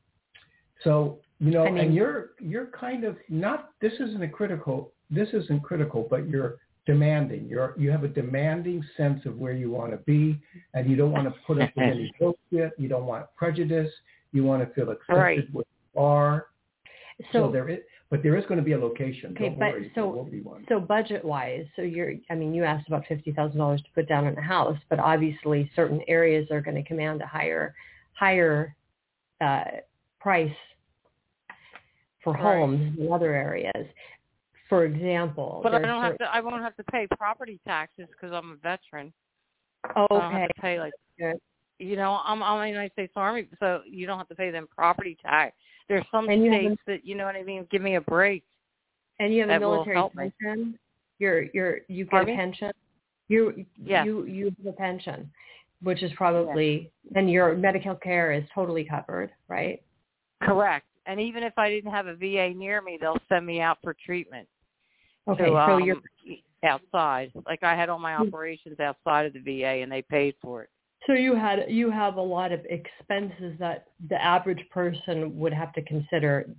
[0.84, 3.72] so you know, I mean- and you're you're kind of not.
[3.82, 4.94] This isn't a critical.
[5.10, 7.48] This isn't critical, but you're demanding.
[7.48, 10.42] You're you have a demanding sense of where you want to be,
[10.74, 12.74] and you don't want to put up with any bullshit.
[12.78, 13.92] You don't want prejudice.
[14.32, 15.52] You want to feel accepted Right.
[15.54, 16.48] where you are.
[17.32, 19.32] So, so there is, but there is going to be a location.
[19.34, 20.66] Okay, don't but worry, so- there will be one.
[20.70, 22.14] so budget wise, so you're.
[22.30, 25.00] I mean, you asked about fifty thousand dollars to put down in a house, but
[25.00, 27.74] obviously certain areas are going to command a higher,
[28.14, 28.76] higher
[29.42, 29.64] uh,
[30.20, 30.52] price
[32.24, 32.42] for Right.
[32.42, 33.88] homes than other areas.
[34.70, 36.34] For example, But I don't have to.
[36.34, 39.14] I won't have to pay property taxes because I'm a veteran.
[39.84, 40.94] I don't Okay, have to pay like
[41.80, 44.50] you know I'm I'm in the United States Army, so you don't have to pay
[44.50, 45.56] them property tax.
[45.90, 47.68] There's some And states that you know what I mean.
[47.72, 48.44] Give me a break.
[49.20, 50.80] And you have a military pension.
[51.20, 52.72] You're you're you get Pardon a pension.
[53.28, 54.06] You Yes.
[54.06, 55.32] you you have a pension,
[55.82, 59.82] which is probably and your medical care is totally covered, right?
[60.42, 60.86] Correct.
[61.06, 63.96] And even if I didn't have a VA near me, they'll send me out for
[64.06, 64.48] treatment.
[65.28, 65.98] Okay, so um, you're
[66.64, 67.32] outside.
[67.46, 68.24] Like I had all my Hmm.
[68.24, 70.70] operations outside of the VA, and they paid for it.
[71.08, 75.74] So you had you have a lot of expenses that the average person would have
[75.74, 76.50] to consider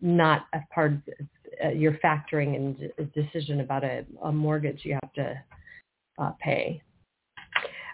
[0.00, 1.00] not a part of
[1.64, 5.34] uh, your factoring in a decision about a, a mortgage you have to
[6.18, 6.82] uh, pay.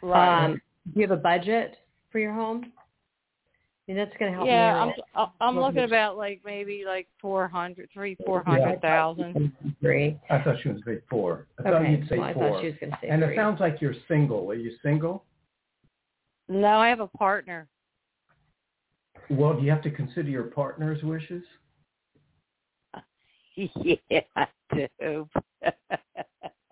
[0.03, 0.61] Um,
[0.93, 1.77] do you have a budget
[2.11, 2.73] for your home?
[3.89, 4.93] I mean, that's going to help yeah, I'm.
[5.15, 9.53] I- I'm What looking about like maybe like four hundred, three, four hundred thousand.
[9.81, 10.19] Three.
[10.31, 11.47] I thought she was going to say four.
[11.59, 11.93] I thought Okay.
[11.93, 12.51] you'd say Well, I four.
[12.51, 13.33] thought she was going to say and three.
[13.33, 14.49] it sounds like you're single.
[14.51, 15.25] Are you single?
[16.49, 17.69] No, I have a partner.
[19.31, 21.43] Well, do you have to consider your partner's wishes?
[23.57, 25.29] yeah, I do.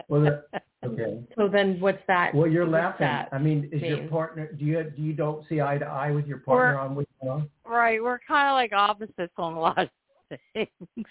[0.09, 0.45] Well, that-
[0.85, 1.21] okay.
[1.37, 2.35] so then, what's that?
[2.35, 3.07] Well, you're what's laughing.
[3.07, 3.29] that?
[3.33, 4.53] I mean, is your partner?
[4.53, 7.09] Do you do you don't see eye to eye with your partner We're- on which
[7.19, 7.51] one?
[7.67, 11.07] right, we're kind of like opposites on a lot of things.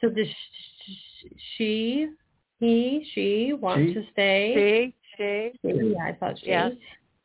[0.00, 0.30] So does sh-
[0.86, 2.08] sh- she,
[2.60, 3.94] he, she want She?
[3.94, 4.94] to stay?
[5.16, 6.46] she, she, She, Yeah, I thought she.
[6.46, 6.72] Yes.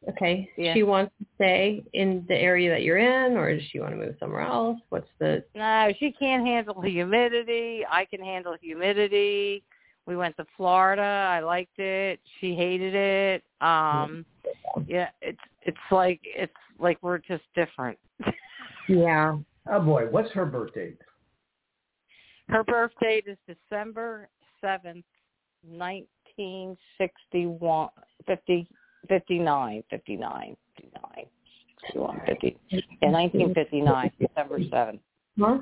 [0.10, 0.50] Okay.
[0.58, 0.74] Yeah.
[0.74, 3.98] She wants to stay in the area that you're in, or does she want to
[3.98, 4.80] move somewhere else?
[4.90, 5.44] What's the?
[5.56, 7.86] No, she can't handle the humidity.
[7.90, 9.64] I can handle humidity.
[10.06, 11.02] We went to Florida.
[11.02, 12.20] I liked it.
[12.40, 13.44] She hated it.
[13.62, 14.26] Um
[14.88, 17.98] yeah, it's it's like it's like we're just different.
[18.90, 19.38] Yeah.
[19.72, 20.98] Oh boy, what's her birth date?
[22.50, 24.28] Her birth date is December
[24.60, 25.06] seventh,
[25.66, 27.90] nineteen sixty one,
[28.28, 28.68] fifty,
[29.08, 31.26] fifty nine, fifty nine, fifty nine,
[31.82, 32.58] sixty one, fifty.
[32.70, 35.02] Yeah, nineteen fifty nine, December seventh.
[35.40, 35.60] Huh?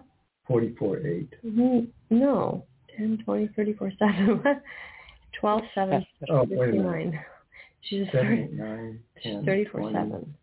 [0.47, 1.33] 44 8.
[1.45, 1.87] Mhm.
[2.09, 2.65] No.
[2.97, 4.43] 10, 20, 34, 7.
[5.39, 7.13] 12, 7, Oh, wait a minute.
[7.13, 7.19] 59.
[7.83, 9.93] She's a thirty- 9, she's 10, 34, 20.
[9.95, 10.35] 7.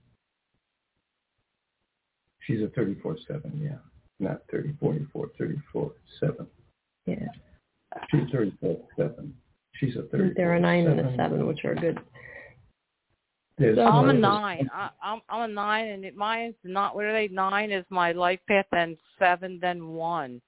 [2.41, 3.77] She's a 34 7, yeah.
[4.19, 6.47] Not 30, 44, 34 7.
[7.07, 7.15] Yeah.
[8.11, 9.35] She's 34 7.
[9.75, 11.99] She's a 34 There are a 9 and a 7, which are good.
[13.59, 14.69] There's So- I'm a nine.
[14.73, 16.95] I, I'm I'm a nine, and it, mine's not.
[16.95, 17.29] What are they?
[17.29, 20.41] Nine is my life path, then seven, then one.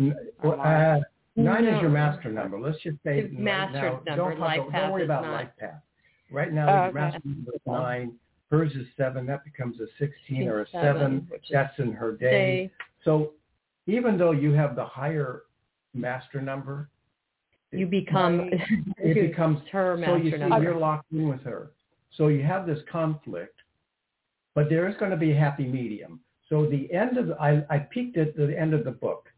[0.00, 1.00] N- well, uh,
[1.36, 2.60] Nine is your master number.
[2.60, 5.22] Let's just say The right master now, number, Don't, talk, life don't path worry about
[5.24, 5.32] not.
[5.32, 5.82] life path.
[6.30, 6.94] Right now, Oh, your okay.
[6.94, 8.12] master number is nine.
[8.52, 9.26] Hers is seven.
[9.26, 11.28] That becomes a sixteen or a Seven, seven.
[11.50, 12.30] That's in her day.
[12.30, 12.70] Day.
[13.04, 13.32] So
[13.86, 15.42] even though you have the higher
[15.92, 16.88] master number,
[17.72, 18.48] You become
[18.98, 20.62] it becomes her so you master see number.
[20.62, 21.70] you're locked in with her.
[22.16, 23.58] So you have this conflict,
[24.54, 26.20] but there is going to be a happy medium.
[26.48, 29.28] So the end of the, I, I peeked at the end of the book.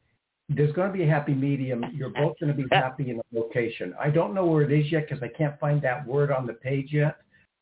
[0.48, 1.84] There's going to be a happy medium.
[1.94, 3.94] You're both going to be happy in a location.
[4.00, 6.52] I don't know where it is yet because I can't find that word on the
[6.52, 7.16] page yet.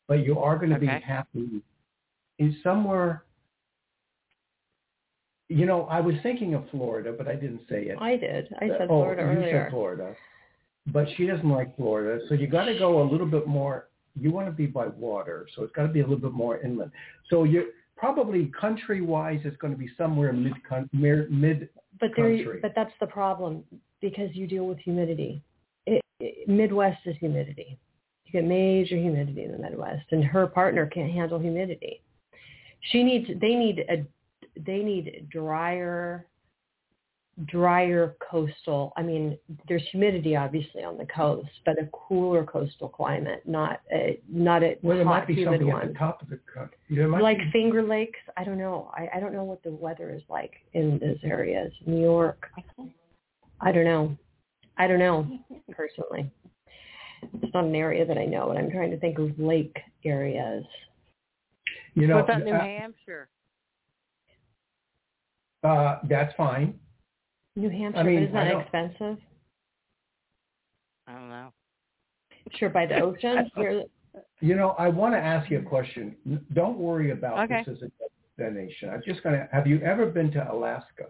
[0.07, 1.63] But you are going to be happy
[2.37, 3.23] in somewhere.
[5.49, 7.97] You know, I was thinking of Florida, but I didn't say it.
[7.99, 8.53] I did.
[8.59, 9.63] I said Oh, Florida you earlier.
[9.63, 10.15] said Florida.
[10.87, 13.87] But she doesn't like Florida, so you got to go a little bit more.
[14.19, 16.59] You want to be by water, so it's got to be a little bit more
[16.59, 16.91] inland.
[17.29, 17.65] So you're
[17.97, 20.53] probably country-wise, it's going to be somewhere mid
[20.93, 21.69] mid.
[21.99, 23.63] But there, but that's the problem
[24.01, 25.41] because you deal with humidity.
[25.85, 27.77] It, it, Midwest is humidity.
[28.25, 32.01] You get major humidity in the Midwest, and her partner can't handle humidity.
[32.91, 33.27] She needs.
[33.39, 34.05] They need a.
[34.65, 36.27] They need drier,
[37.43, 38.93] drier coastal.
[38.95, 44.19] I mean, there's humidity obviously on the coast, but a cooler coastal climate, not a
[44.29, 46.39] not a Well, there hot might be humid something one at the top of the
[46.51, 46.77] country.
[46.89, 48.19] There might like be, Finger Lakes.
[48.37, 48.89] I don't know.
[48.93, 51.73] I, I don't know what the weather is like in those areas.
[51.85, 52.49] New York.
[53.59, 54.15] I don't know.
[54.77, 55.27] I don't know
[55.71, 56.31] personally.
[57.41, 60.63] It's not an area that I know, and I'm trying to think of lake areas.
[61.95, 63.29] you know, what about New uh, Hampshire?
[65.63, 66.79] uh, that's fine.
[67.55, 69.17] New Hampshire, I mean, isn't that expensive?
[71.07, 71.53] I don't know.
[72.53, 73.49] Sure, by the ocean.
[74.41, 76.15] You know, I want to ask you a question.
[76.53, 77.63] Don't worry about Okay.
[77.65, 77.91] this as a
[78.37, 78.89] destination.
[78.89, 79.47] I'm just going to.
[79.51, 81.05] Have you ever been to Alaska?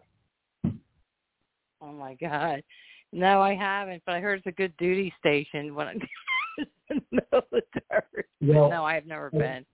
[1.81, 2.63] Oh my God.
[3.11, 5.93] No, I haven't, but I heard it's a good duty station when I
[6.57, 8.25] was in the military.
[8.41, 9.65] Well, no, I have never well, been.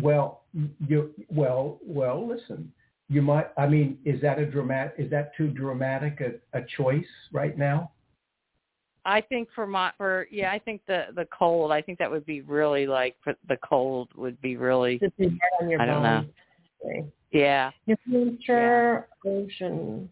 [0.00, 0.42] Well,
[0.86, 2.26] you well, well.
[2.26, 2.72] Listen,
[3.10, 3.48] you might.
[3.58, 7.90] I mean, is that a dramatic Is that too dramatic a, a choice right now?
[9.04, 11.72] I think for my for yeah, I think the the cold.
[11.72, 15.32] I think that would be really like for the cold would be really this is
[15.32, 16.20] right on your I don't know.
[16.20, 16.32] bones.
[16.84, 17.06] Okay.
[17.32, 17.70] yeah.
[17.86, 20.08] New Hampshire ocean.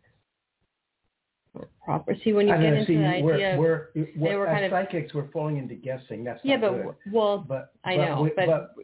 [1.84, 2.14] Proper.
[2.22, 3.88] See, when you I get know, into see, the idea we're, of we're,
[4.28, 5.14] they were as kind of- psychics.
[5.14, 6.22] We're falling into guessing.
[6.24, 6.94] That's yeah, not but good.
[7.12, 8.74] well, But I but know, we- but but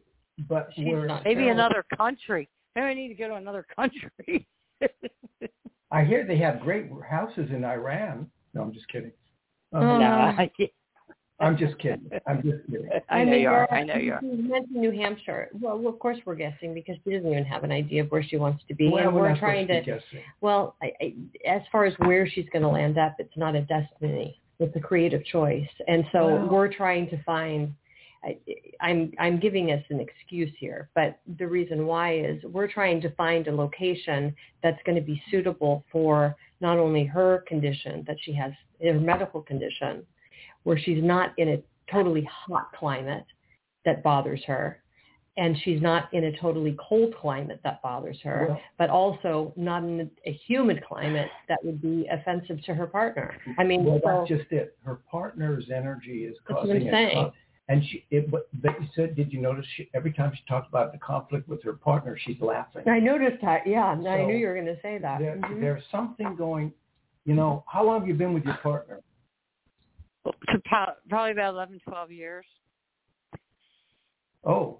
[0.49, 1.07] but she's we're.
[1.07, 1.53] not Maybe sure.
[1.53, 2.49] another country.
[2.75, 4.47] Maybe I need to go to another country.
[5.91, 8.29] I hear they have great houses in Iran.
[8.53, 9.13] No, I'm just kidding.
[9.73, 10.07] Um, no, no.
[10.07, 10.51] I,
[11.41, 12.09] I'm just kidding.
[12.27, 12.89] I'm just kidding.
[13.09, 13.73] I know mean, you are.
[13.73, 14.21] I know you are.
[14.23, 15.51] You mentioned New Hampshire.
[15.61, 18.23] Well, well, of course we're guessing because she doesn't even have an idea of where
[18.23, 19.93] she wants to be, Well, and we're we're not trying supposed to.
[19.93, 20.21] guessing.
[20.41, 21.15] Well, I, I,
[21.49, 24.41] as far as where she's going to land up, it's not a destiny.
[24.61, 27.73] It's a creative choice, and so Well- we're trying to find.
[28.25, 28.39] I,
[28.81, 33.11] I'm I'm giving us an excuse here, but the reason why is we're trying to
[33.17, 38.33] find a location that's going to be suitable for not only her condition that she
[38.33, 38.53] has,
[38.83, 40.05] her medical condition,
[40.63, 41.63] where she's not in a
[41.93, 43.27] totally hot climate
[43.85, 44.83] that bothers her,
[45.37, 49.83] and she's not in a totally cold climate that bothers her Well, but also not
[49.83, 53.37] in a humid climate that would be offensive to her partner.
[53.59, 54.77] I mean, well, so, that's just it.
[54.85, 56.73] Her partner's energy is causing.
[56.73, 57.33] That's what I'm saying.
[57.69, 60.43] Con- And she, it, but, but you said, did you notice she, every time she
[60.49, 62.83] talked about the conflict with her partner, she's laughing.
[62.89, 63.67] I noticed that.
[63.67, 63.95] Yeah, I
[64.25, 65.19] knew you were going to say that.
[65.21, 65.61] There, Mhm.
[65.61, 66.73] There's something going.
[67.25, 69.01] You know, how long have you been with your partner?
[71.09, 72.45] Probably about eleven, twelve years.
[74.45, 74.79] Oh,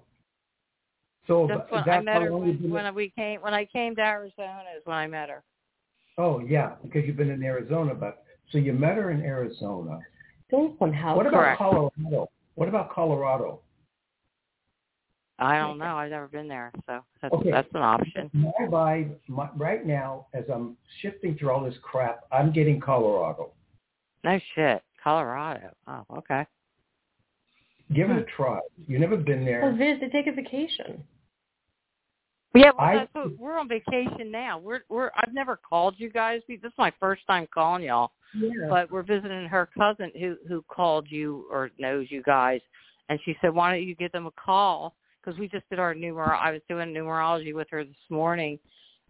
[1.27, 2.69] so That's when I met how her long when, been.
[2.71, 5.43] when we came when I came to Arizona is when I met her.
[6.19, 9.99] oh, yeah, because you've been in Arizona, but so you met her in Arizona.
[10.47, 11.15] Still somehow.
[11.15, 11.57] What about Correct.
[11.57, 12.29] Colorado?
[12.55, 13.59] What about Colorado?
[15.37, 15.97] I don't know.
[15.97, 17.51] I've never been there, so that's Okay.
[17.51, 18.29] that's an option.
[18.33, 23.51] My vibe my, right now, as I'm shifting through all this crap, I'm getting Colorado.
[24.23, 25.71] No shit, Colorado.
[25.87, 26.45] Oh, okay.
[27.93, 28.13] Give Hmm.
[28.13, 28.59] it a try.
[28.87, 29.95] You've never been Well, there.
[29.95, 31.05] Viz, to take a vacation.
[32.55, 34.57] Yeah, well, I- that's what, we're on vacation now.
[34.57, 35.11] We're we're.
[35.15, 36.41] I've never called you guys.
[36.47, 38.11] This is my first time calling y'all.
[38.37, 38.67] Yeah.
[38.69, 42.59] but we're visiting her cousin who who called you or knows you guys
[43.09, 45.93] and she said why don't you give them a call because we just did our
[45.93, 48.59] numer i was doing numerology with her this morning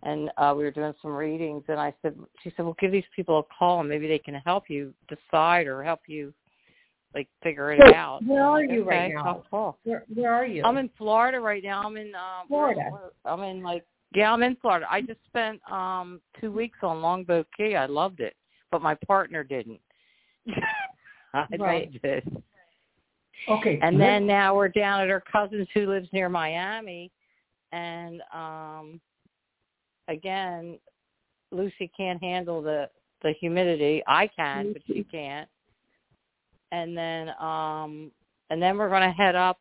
[0.04, 3.04] and uh we were doing some readings and i said she said well give these
[3.16, 6.34] people a call and maybe they can help you decide or help you
[7.16, 9.24] like figure it So, out where are you right now?
[9.26, 9.80] I'll call.
[9.84, 10.63] Where, where are you?
[10.63, 12.91] i'm in florida right now i'm in um Florida.
[13.26, 17.47] i'm in like yeah i'm in florida i just spent um two weeks on longboat
[17.55, 18.36] key i loved it
[18.72, 19.80] but my partner didn't
[21.34, 21.91] I Right.
[21.91, 22.24] loved it.
[23.49, 23.80] Okay.
[23.82, 27.11] And then now we're down at her cousin's who lives near Miami,
[27.72, 29.01] and um,
[30.07, 30.80] again,
[31.51, 32.89] Lucy can't handle the
[33.22, 34.01] the humidity.
[34.07, 35.49] I can, but she can't.
[36.72, 38.11] And then um,
[38.49, 39.59] and then we're going to head up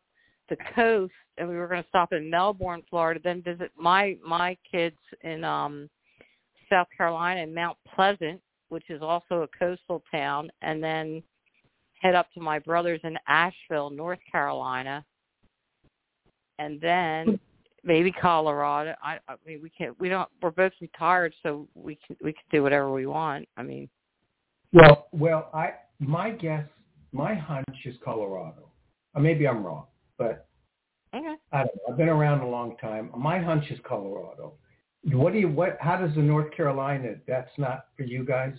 [0.48, 4.56] the coast, and we were going to stop in Melbourne, Florida, then visit my my
[4.70, 5.88] kids in um,
[6.70, 11.22] South Carolina in Mount Pleasant, which is also a coastal town, and then
[12.00, 15.04] head up to my brother's in Asheville, North Carolina,
[16.58, 17.38] and then
[17.84, 18.94] maybe Colorado.
[19.02, 19.98] I, I mean, we can't.
[20.00, 20.28] We don't.
[20.42, 23.48] We're both retired, so we can we can do whatever we want.
[23.56, 23.88] I mean,
[24.72, 26.66] Well, well, I my guess,
[27.14, 28.68] my hunch is Colorado.
[29.14, 29.86] Or maybe I'm wrong,
[30.18, 30.48] but
[31.14, 31.36] okay.
[31.52, 31.82] I don't know.
[31.92, 33.10] I've been around a long time.
[33.16, 34.54] My hunch is Colorado.
[35.12, 35.76] What do you what?
[35.80, 37.14] How does the North Carolina?
[37.28, 38.54] That's not for you guys.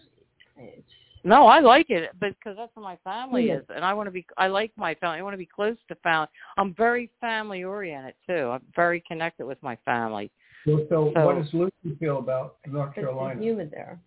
[1.25, 3.57] No, I like it, but because that's where my family Yeah.
[3.57, 4.25] is, and I want to be.
[4.37, 5.19] I like my family.
[5.19, 6.27] I want to be close to family.
[6.55, 8.51] I'm very family oriented too.
[8.51, 10.31] I'm very connected with my family.
[10.65, 13.31] So, so, So- what does Lucy feel about North Carolina?
[13.31, 13.41] It's Carolina?
[13.41, 13.99] humid there.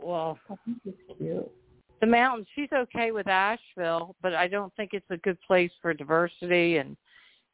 [0.00, 1.52] Well, I think it's cute.
[2.02, 2.48] The mountains.
[2.54, 6.96] She's okay with Asheville, but I don't think it's a good place for diversity and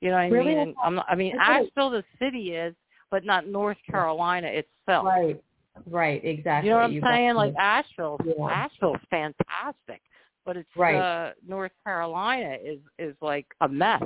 [0.01, 0.55] you know what I Really?
[0.55, 0.59] mean.
[0.59, 2.75] And I'm not, I mean, I thought it- Asheville, the city is,
[3.11, 5.05] but not North Carolina itself.
[5.07, 5.43] Right.
[5.87, 6.25] Right.
[6.25, 6.69] Exactly.
[6.69, 7.35] You know what I'm You got saying?
[7.35, 8.47] Like Asheville, Yeah.
[8.47, 10.03] Asheville's fantastic,
[10.47, 10.97] but it's Right.
[10.97, 14.03] uh, North Carolina is is like a mess.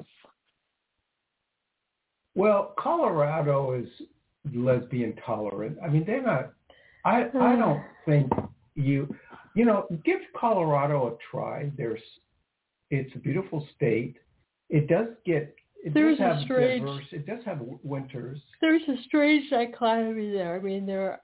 [2.34, 3.88] Well, Colorado is
[4.52, 5.78] lesbian tolerant.
[5.84, 6.52] I mean, they're not.
[7.04, 7.42] I Hmm.
[7.42, 8.32] I don't think
[8.74, 9.14] you.
[9.54, 11.70] You know, give Colorado a try.
[11.76, 12.00] There's,
[12.90, 14.16] it's a beautiful state.
[14.70, 15.54] It does get.
[15.84, 17.04] It There's does have strange- diverse.
[17.12, 18.38] It does have winters.
[18.60, 20.56] there's a strange dichotomy there.
[20.56, 21.20] I mean, there are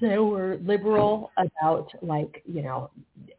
[0.00, 2.90] they were liberal about like you know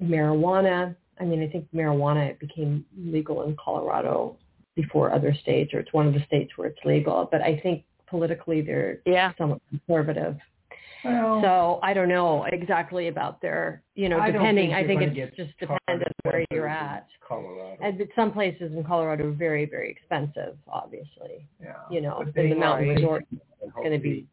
[0.02, 0.96] marijuana.
[1.20, 4.38] I mean, I think marijuana became legal in Colorado
[4.76, 7.28] before other states, or it's one of the states where it's legal.
[7.32, 9.34] But I think politically they're Yeah.
[9.38, 10.38] somewhat conservative.
[11.06, 14.70] Well, So I don't know exactly about their, you know, I depending.
[14.72, 17.08] think I think it's just dependent on where you're at.
[17.28, 17.78] Colorado.
[17.82, 21.48] And some places in Colorado are very, very expensive, obviously.
[21.62, 21.74] yeah.
[21.90, 24.28] You know, But and the mountain resort and gonna be-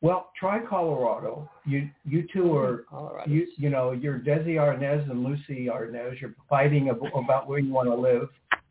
[0.00, 1.48] Well, try Colorado.
[1.66, 3.30] You you two are Colorado.
[3.30, 6.20] you you know you're Desi Arnaz and Lucy Arnaz.
[6.20, 8.28] You're fighting about where you want to live.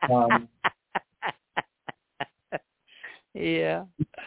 [0.09, 0.47] Um,
[3.33, 3.83] yeah.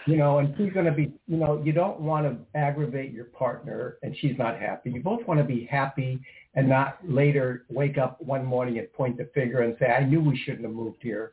[0.07, 1.13] you know, and she's going to be.
[1.27, 4.91] You know, you don't want to aggravate your partner, and she's not happy.
[4.91, 6.21] You both want to be happy
[6.55, 10.21] and not later wake up one morning and point the finger and say, "I knew
[10.21, 11.33] we shouldn't have moved here."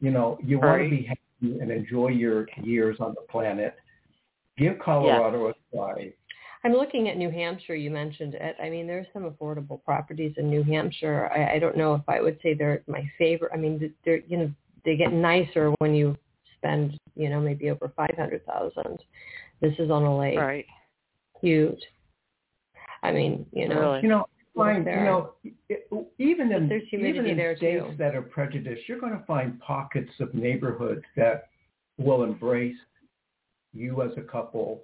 [0.00, 3.74] You know, you want to be happy and enjoy your years on the planet.
[4.56, 6.12] Give Colorado a try.
[6.64, 7.74] I'm looking at New Hampshire.
[7.74, 8.56] You mentioned it.
[8.62, 11.30] I mean, there's some affordable properties in New Hampshire.
[11.34, 13.50] I, I don't know if I would say they're my favorite.
[13.52, 14.50] I mean, they're you know
[14.86, 16.16] they get nicer when you
[16.64, 18.98] spend you know maybe over five hundred thousand.
[19.60, 20.66] This is on a lake, Right.
[21.40, 21.80] huge.
[23.02, 24.02] I mean, you know, Really.
[24.02, 24.98] You know, find there.
[25.00, 25.32] you know
[25.68, 25.88] it,
[26.18, 27.96] even in there's even in there, states too.
[27.98, 31.48] that are prejudiced, you're going to find pockets of neighborhoods that
[31.98, 32.76] will embrace
[33.72, 34.82] you as a couple.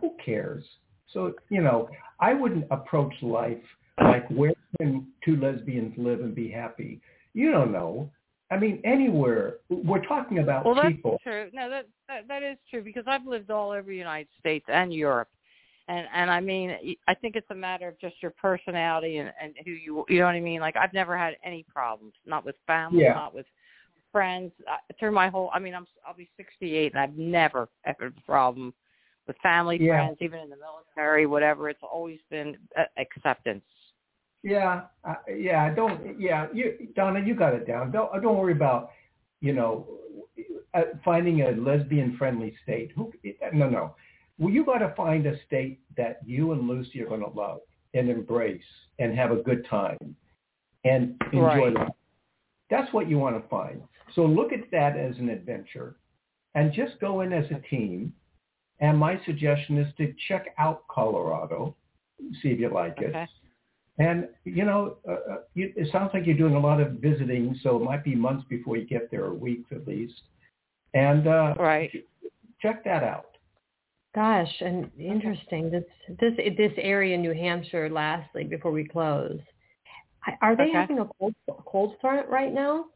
[0.00, 0.64] Who cares?
[1.12, 1.88] So you know,
[2.20, 3.62] I wouldn't approach life
[4.02, 7.00] like where can two lesbians live and be happy.
[7.34, 8.10] You don't know.
[8.50, 9.56] I mean, anywhere.
[9.68, 10.72] We're talking about people.
[10.74, 11.18] Well, that's people.
[11.22, 11.50] true.
[11.52, 14.92] No, that, that that is true because I've lived all over the United States and
[14.92, 15.28] Europe,
[15.88, 19.54] and and I mean, I think it's a matter of just your personality and and
[19.64, 20.60] who you you know what I mean.
[20.60, 23.12] Like I've never had any problems, not with family, Yeah.
[23.14, 23.46] not with
[24.12, 25.50] friends uh, through my whole.
[25.52, 28.72] I mean, I'm I'll be 68 and I've never ever had a problem
[29.26, 29.92] with family, Yeah.
[29.92, 31.68] friends, even in the military, whatever.
[31.68, 33.62] It's always been uh, acceptance.
[34.48, 35.74] Yeah, uh, yeah.
[35.74, 36.18] Don't.
[36.20, 37.90] Yeah, you, Donna, you got it down.
[37.90, 38.90] Don't don't worry about
[39.40, 39.86] you know,
[40.74, 42.92] uh, finding a lesbian-friendly state.
[42.96, 43.12] Who?
[43.52, 43.94] No, no.
[44.38, 47.60] Well, you got to find a state that you and Lucy are going to love
[47.94, 48.60] and embrace
[48.98, 49.98] and have a good time
[50.84, 51.74] and enjoy Right.
[51.74, 51.88] life.
[52.70, 53.82] That's what you want to find.
[54.14, 55.96] So look at that as an adventure
[56.54, 58.12] and just go in as a team.
[58.80, 61.74] And my suggestion is to check out Colorado,
[62.42, 63.12] see if you like it.
[64.00, 64.08] Okay.
[64.08, 67.76] And, you know, uh, uh, it sounds like you're doing a lot of visiting, so
[67.76, 70.20] it might be months before you get there, or weeks at least.
[70.94, 71.90] And uh, Right.
[72.60, 73.24] check that out.
[74.14, 75.70] Gosh, and interesting.
[75.70, 75.84] This
[76.18, 77.90] this this area in New Hampshire.
[77.90, 79.38] Lastly, before we close,
[80.40, 80.72] are they Okay.
[80.72, 81.34] having a cold
[81.66, 82.86] cold front right now,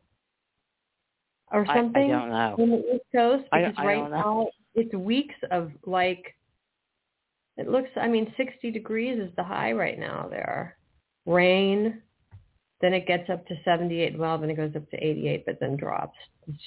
[1.53, 2.57] or I, I something don't know.
[2.59, 3.45] on the East Coast?
[3.53, 4.17] I- Because I right don't know.
[4.17, 6.35] now it's weeks of like.
[7.59, 7.91] It looks.
[7.97, 10.27] I mean, sixty degrees is the high right now.
[10.31, 10.79] There,
[11.27, 12.01] rain.
[12.81, 14.19] Then it gets up to 78.
[14.19, 16.17] Well, then it goes up to 88, but then drops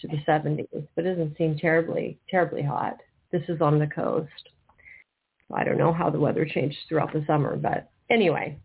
[0.01, 0.67] to the 70s.
[0.95, 2.97] But it doesn't seem terribly, terribly hot.
[3.31, 4.29] This is on the coast.
[5.53, 8.57] I don't know how the weather changes throughout the summer, but anyway.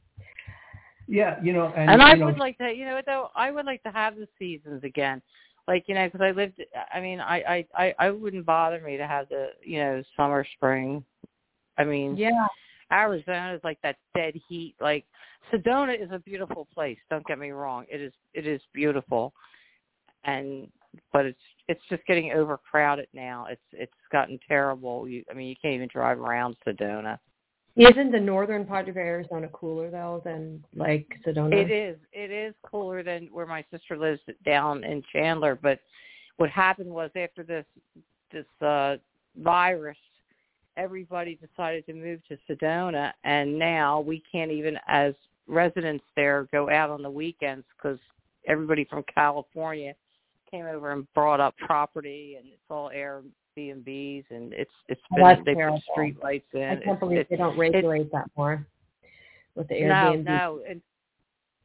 [1.09, 3.67] Yeah, you know, and, And I know, would like to, you know, though I would
[3.67, 5.21] like to have the seasons again,
[5.67, 6.63] like you know, because I lived.
[6.95, 10.47] I mean, I I I I wouldn't bother me to have the you know summer
[10.57, 11.05] spring.
[11.79, 12.47] I mean, Yeah.
[12.93, 14.75] Arizona is like that dead heat.
[14.81, 15.05] Like
[15.53, 16.99] Sedona is a beautiful place.
[17.09, 17.87] Don't get me wrong.
[17.91, 19.33] It is it is beautiful,
[20.25, 20.69] and
[21.13, 21.39] but it's
[21.69, 23.47] it's just getting overcrowded now.
[23.49, 25.09] It's it's gotten terrible.
[25.09, 27.19] You, I mean, you can't even drive around Sedona.
[27.77, 31.55] Isn't the northern part of Arizona cooler though than like Sedona?
[31.55, 31.97] It is.
[32.13, 35.59] It is cooler than where my sister lives down in Chandler.
[35.61, 35.81] But
[36.37, 37.65] what happened was after this
[38.33, 38.97] this uh
[39.37, 39.97] virus,
[40.77, 45.15] everybody decided to move to Sedona, and now we can't even, as
[45.47, 47.99] residents there, go out on the weekends because
[48.47, 49.95] everybody from California
[50.51, 55.25] came over and brought up property, and it's all Airbnbs, and it's it's Oh, been
[55.25, 55.79] that's they terrible.
[55.79, 56.63] put street lights in.
[56.63, 58.67] I can't It's- believe it's- they don't regulate that more
[59.55, 60.25] with the Airbnb.
[60.25, 60.83] no, and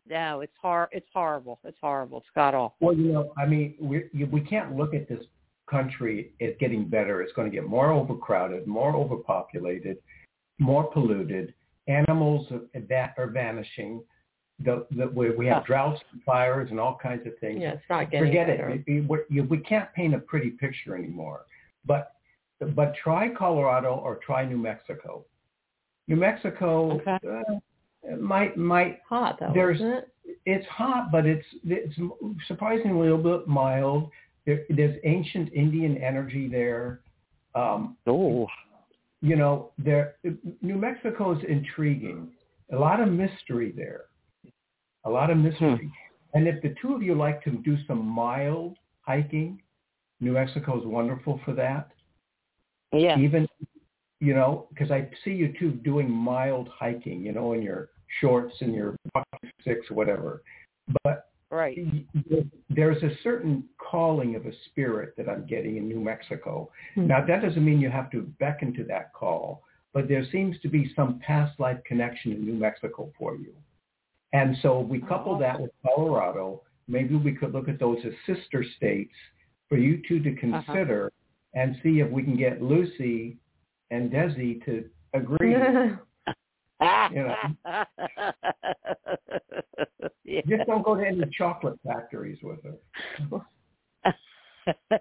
[0.08, 1.60] no, it's hor it's horrible.
[1.64, 2.20] It's horrible.
[2.20, 2.76] It's got awful.
[2.80, 5.26] well, you know, I mean, we we can't look at this
[5.70, 7.22] country is getting better.
[7.22, 9.98] It's going to get more overcrowded, more overpopulated,
[10.60, 11.54] more polluted.
[11.88, 14.02] Animals are, va- are vanishing.
[14.64, 17.60] The, the, we, we have droughts and fires and all kinds of things.
[17.62, 18.70] Yeah, it's not getting Forget better.
[18.70, 18.84] it.
[18.88, 21.42] We, we, we can't paint a pretty picture anymore.
[21.86, 22.14] But
[22.74, 25.26] but try Colorado or try New Mexico.
[26.08, 27.18] New Mexico Okay.
[27.30, 30.10] uh, might might Hot though, There's- isn't it?
[30.46, 31.94] it's hot, but it's it's
[32.48, 34.10] surprisingly a little bit mild.
[34.46, 37.02] There, there's ancient Indian energy there.
[37.56, 38.48] Um, Oh,
[39.22, 40.16] you know, there
[40.62, 42.30] New Mexico is intriguing.
[42.72, 44.06] A lot of mystery there.
[45.06, 45.92] A lot of mystery.
[46.34, 49.62] And if the two of you like to do some mild hiking,
[50.20, 51.90] New Mexico is wonderful for that.
[52.92, 53.18] yeah.
[53.18, 53.48] Even,
[54.20, 57.90] you know, because I see you two doing mild hiking, you know, in your
[58.20, 58.96] shorts and your
[59.64, 60.44] six, whatever.
[61.04, 61.78] But Right.
[62.70, 66.70] there's a certain calling of a spirit that I'm getting in New Mexico.
[66.96, 67.08] Hmm.
[67.08, 70.68] Now, that doesn't mean you have to beckon to that call, but there seems to
[70.68, 73.54] be some past life connection in New Mexico for you.
[74.34, 76.62] And so we couple that with Colorado.
[76.88, 79.14] Maybe we could look at those as sister states
[79.70, 81.12] for you two to consider
[81.54, 83.38] and see if we can get Lucy
[83.92, 84.84] and Desi to
[85.14, 85.56] agree.
[86.82, 86.88] You
[87.24, 87.36] know.
[90.24, 90.42] yeah.
[90.48, 92.76] Just don't go to any chocolate factories with her.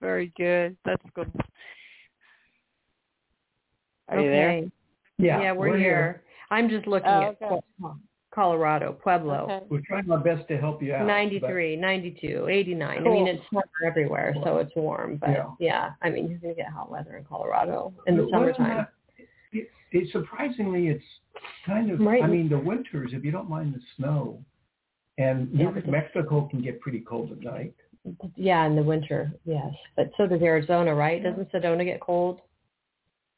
[0.00, 0.76] Very good.
[0.84, 1.30] That's good.
[4.08, 4.50] Are you there?
[4.50, 4.70] okay.
[5.18, 6.22] Yeah, we're, here.
[6.50, 7.60] I'm just looking Oh, at okay.
[7.80, 7.96] Co-
[8.34, 9.44] Colorado, Pueblo.
[9.50, 9.64] Okay.
[9.68, 11.00] We're trying our best to help you out.
[11.00, 12.98] but- 93, 92, 89.
[12.98, 15.18] I mean, it's summer everywhere, so it's warm.
[15.18, 15.44] But Yeah.
[15.60, 18.76] yeah, I mean, you're going to get hot weather in Colorado in the Well, summertime.
[18.78, 18.92] not-
[19.52, 21.04] It, it surprisingly, it's
[21.66, 22.00] kind of.
[22.00, 22.22] Right.
[22.22, 24.42] I mean, the winters, if you don't mind the snow,
[25.18, 27.74] and Yeah, New but the- Mexico can get pretty cold at night.
[28.34, 29.72] Yeah, in the winter, yes.
[29.94, 31.22] But so does Arizona, right?
[31.22, 32.40] Doesn't Sedona get cold?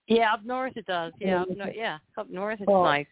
[0.07, 1.13] Yeah, up north it does.
[1.19, 3.07] Yeah, up no, yeah, up north it's Well, nice.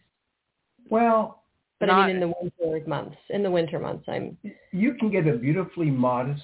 [0.89, 1.43] Well,
[1.79, 3.17] But I mean, in the winter months.
[3.31, 4.39] In the winter months, I'm.
[4.73, 6.43] you can get a beautifully modest,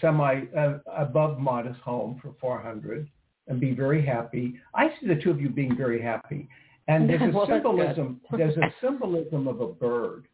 [0.00, 3.08] semi uh, above modest home for four hundred
[3.48, 4.54] and be very happy.
[4.74, 6.48] I see the two of you being very happy,
[6.88, 8.20] and there's a Well, symbolism.
[8.36, 10.26] there's a symbolism of a bird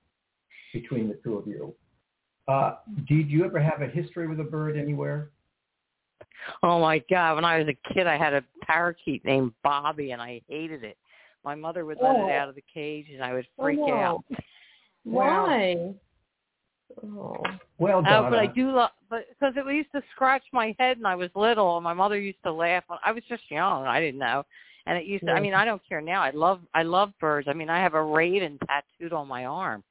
[0.72, 1.74] between the two of you.
[2.46, 5.30] Uh, did you ever have a history with a bird anywhere?
[6.62, 7.34] Oh my god!
[7.36, 10.96] When I was a kid, I had a parakeet named Bobby, and I hated it.
[11.44, 12.28] My mother would let Oh.
[12.28, 14.24] it out of the cage, and I would Oh, freak out.
[15.04, 15.94] Why?
[17.04, 17.36] Oh.
[17.78, 18.26] Well, Donna.
[18.26, 21.14] Uh, but I do love, but because it used to scratch my head, and I
[21.14, 22.84] was little, and my mother used to laugh.
[22.88, 24.44] When I was just young; I didn't know,
[24.86, 25.32] and it used to.
[25.32, 26.22] I mean, I don't care now.
[26.22, 27.48] I love, I love birds.
[27.48, 29.84] I mean, I have a raven tattooed on my arm.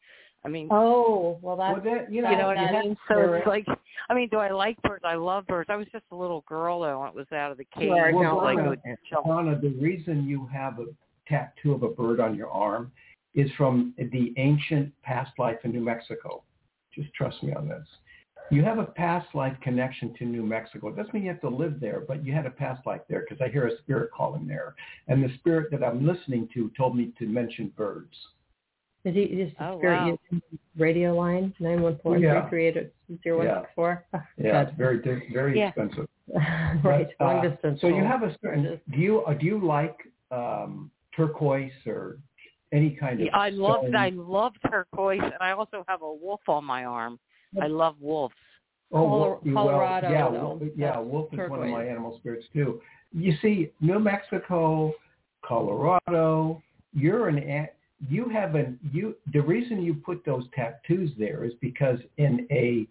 [0.46, 2.98] I mean, Oh, well, that's well, that, you know, you know what that I mean?
[3.10, 3.66] So it's like,
[4.10, 5.04] I mean, do I like birds?
[5.06, 5.70] I love birds.
[5.70, 7.90] I was just a little girl though, when it was out of the cage.
[7.90, 8.98] Sure, It was no, like I it would understand.
[9.10, 9.26] jump.
[9.26, 10.86] Donna, the reason you have a
[11.28, 12.92] tattoo of a bird on your arm
[13.36, 16.44] is from the ancient past life in New Mexico.
[16.98, 17.86] Just trust me on this.
[18.50, 20.88] You have a past life connection to New Mexico.
[20.88, 23.24] It doesn't mean you have to live there, but you had a past life there
[23.28, 24.74] because I hear a spirit calling there.
[25.08, 28.16] And the spirit that I'm listening to told me to mention birds.
[29.04, 30.18] Is he is the Oh, spirit wow.
[30.32, 30.42] using
[30.78, 32.50] radio line nine one four three Yeah.
[32.50, 32.92] three eight
[33.24, 34.06] zero one six four?
[34.38, 35.68] Yeah, it's very, di- very Yeah.
[35.68, 36.08] expensive.
[36.84, 37.82] right, But, uh, long distance.
[37.82, 39.98] So you have a certain, do you, uh, do you like
[40.32, 42.18] um, turquoise or
[42.74, 43.86] any kind of Yeah, I love?
[43.96, 47.20] I love turquoise, and I also have a wolf on my arm.
[47.62, 48.36] I love wolves.
[48.92, 52.46] Oh, Colo- wolf- well, Colorado, yeah, wolf, yeah, wolf is one of my animal spirits
[52.54, 52.82] too.
[53.12, 54.94] You see, New Mexico,
[55.44, 56.62] Colorado,
[56.94, 57.68] you're an
[58.10, 59.16] you have an you.
[59.34, 62.88] The reason you put those tattoos there is because in a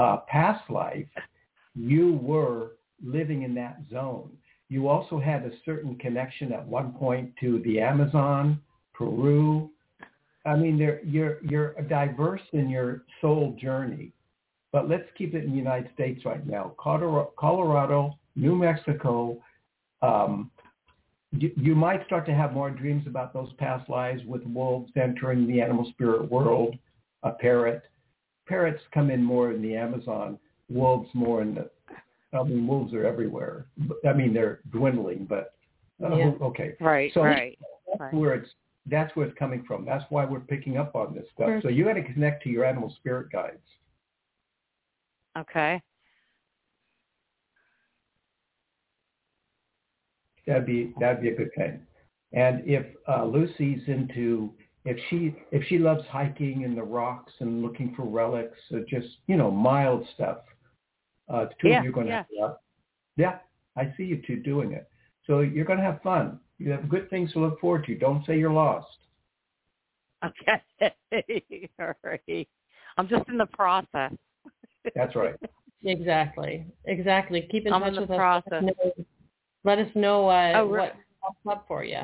[0.00, 1.06] uh, past life,
[1.74, 2.72] you were
[3.04, 4.30] living in that zone.
[4.68, 8.60] You also had a certain connection at one point to the Amazon,
[8.94, 9.70] Peru.
[10.46, 14.12] I mean, you're you're diverse in your soul journey
[14.74, 16.74] but let's keep it in the United States right now.
[16.80, 19.38] Colorado, Colorado New Mexico,
[20.02, 20.50] um,
[21.30, 25.46] you, you might start to have more dreams about those past lives with wolves entering
[25.46, 26.74] the animal spirit world,
[27.22, 27.84] a parrot.
[28.48, 31.70] Parrots come in more in the Amazon, wolves more in the,
[32.36, 33.66] I mean, wolves are everywhere.
[34.04, 35.54] I mean, they're dwindling, but
[36.04, 36.32] uh, Yeah.
[36.40, 36.74] okay.
[36.80, 37.56] Right, So- right.
[37.86, 38.14] That's Right.
[38.14, 38.50] where it's
[38.86, 39.84] that's where it's coming from.
[39.84, 41.48] That's why we're picking up on this stuff.
[41.48, 41.60] Sure.
[41.62, 43.58] So you got to connect to your animal spirit guides.
[45.36, 45.80] Okay.
[50.46, 51.80] That'd be that'd be a good thing.
[52.32, 54.52] And if uh, Lucy's into
[54.84, 59.08] if she if she loves hiking in the rocks and looking for relics, or just
[59.26, 60.38] you know mild stuff,
[61.32, 62.46] uh, the two Yeah, of you are going to yeah.
[62.46, 62.56] have.
[63.16, 63.38] Yeah,
[63.76, 64.88] I see you two doing it.
[65.26, 66.38] So you're going to have fun.
[66.58, 67.94] You have good things to look forward to.
[67.96, 68.86] Don't say you're lost.
[70.24, 70.62] Okay.
[71.80, 72.48] All right.
[72.96, 74.12] I'm just in the process.
[74.94, 75.34] That's right.
[75.86, 76.64] Exactly.
[76.86, 77.46] Exactly.
[77.50, 78.16] Keep in I'm touch in the with us.
[78.16, 78.62] process.
[78.62, 79.04] Let us know,
[79.64, 82.00] let us know uh, Oh, what pops up for you.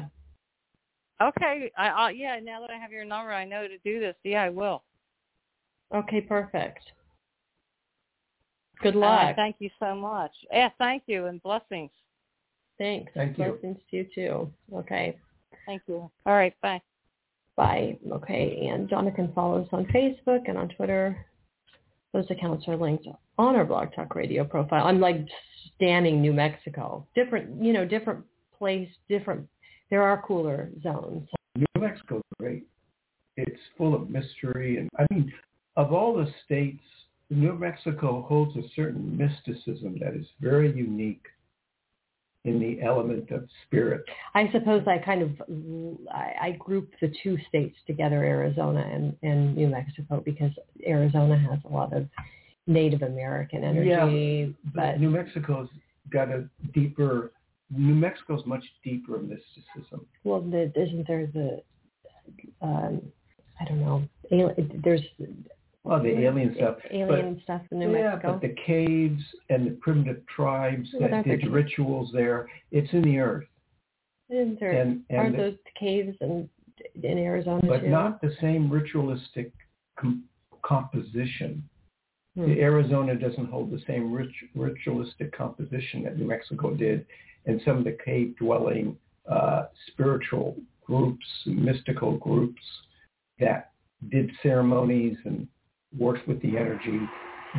[1.22, 1.72] Okay.
[1.78, 2.38] I, I yeah.
[2.42, 4.14] Now that I have your number, I know to do this.
[4.22, 4.82] Yeah, I will.
[5.94, 6.80] Okay, perfect.
[8.82, 9.36] Good Uh, luck.
[9.36, 10.32] thank you so much.
[10.52, 11.90] Yeah, thank you and blessings.
[12.80, 13.12] Thanks.
[13.14, 13.44] Thank you.
[13.44, 14.52] Blessings to you too.
[14.74, 15.18] Okay.
[15.66, 16.10] Thank you.
[16.24, 16.54] All right.
[16.62, 16.80] Bye.
[17.54, 17.98] Bye.
[18.10, 18.70] Okay.
[18.72, 21.26] And Donna can follow us on Facebook and on Twitter.
[22.14, 23.06] Those accounts are linked
[23.38, 24.86] on our Blog Talk Radio profile.
[24.86, 25.18] I'm like
[25.76, 27.06] scanning New Mexico.
[27.14, 28.24] Different, you know, different
[28.56, 29.46] place, different.
[29.90, 31.28] There are cooler zones.
[31.56, 32.66] New Mexico's great.
[33.36, 35.32] It's full of mystery, and I mean,
[35.76, 36.82] of all the states,
[37.28, 41.24] New Mexico holds a certain mysticism that is very unique
[42.44, 44.02] in the element of spirit.
[44.34, 45.30] I suppose I kind of
[46.12, 50.52] I, I group the two states together, Arizona and, and New Mexico, because
[50.86, 52.08] Arizona has a lot of
[52.66, 54.54] Native American energy.
[54.74, 55.68] But but New Mexico's
[56.10, 57.32] got a deeper.
[57.72, 60.04] New Mexico's much deeper mysticism.
[60.24, 61.62] well, the, isn't there the
[62.62, 63.00] um,
[63.60, 64.08] I don't know.
[64.82, 65.02] There's
[65.82, 66.76] Well, the alien stuff.
[66.90, 68.32] alien stuff in New yeah, Mexico.
[68.32, 73.18] but the caves and the primitive tribes Well, that did rituals there, it's in the
[73.18, 73.46] earth.
[74.28, 76.48] Isn't there, and- and aren't the- those caves in
[77.02, 77.88] in Arizona but too?
[77.88, 79.52] not the same ritualistic
[79.96, 80.24] com-
[80.62, 81.62] composition.
[82.34, 82.46] Hmm.
[82.46, 87.06] The Arizona doesn't hold the same rit- ritualistic composition that New Mexico did,
[87.44, 92.62] and some of the cave-dwelling uh, spiritual groups, mystical groups
[93.38, 93.72] that
[94.08, 95.46] did ceremonies and
[95.98, 97.00] worked with the energy.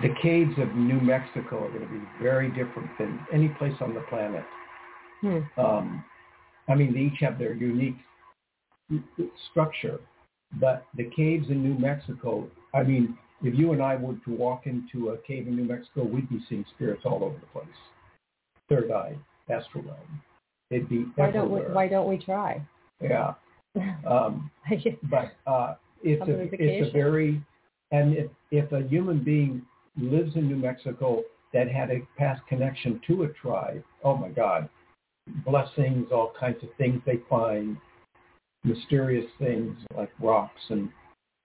[0.01, 3.93] The caves of New Mexico are going to be very different than any place on
[3.93, 4.45] the planet.
[5.21, 5.39] Hmm.
[5.57, 6.05] Um,
[6.69, 7.97] I mean, they each have their unique
[9.51, 9.99] structure,
[10.59, 14.65] but the caves in New Mexico, I mean, if you and I were to walk
[14.65, 17.67] into a cave in New Mexico, we'd be seeing spirits all over the place.
[18.69, 19.15] Third eye,
[19.49, 20.21] astral realm.
[20.69, 22.65] It'd be why don't we why don't we try?
[23.01, 23.33] Yeah.
[24.05, 24.51] Um,
[25.03, 27.41] but uh, it's a it's a very
[27.91, 29.61] and if if a human being
[29.97, 31.23] lives in New Mexico
[31.53, 34.69] that had a past connection to a tribe, oh my God,
[35.45, 37.77] blessings, all kinds of things they find,
[38.63, 40.89] mysterious things like rocks and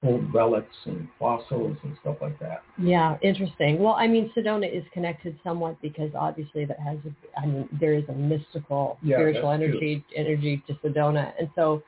[0.04, 2.62] old relics and fossils and stuff like that.
[2.78, 3.78] Yeah, interesting.
[3.82, 7.94] Well, I mean, Sedona is connected somewhat because obviously that has, a, I mean, there
[7.94, 11.82] is a mystical Yeah, spiritual energy energy to Sedona, and so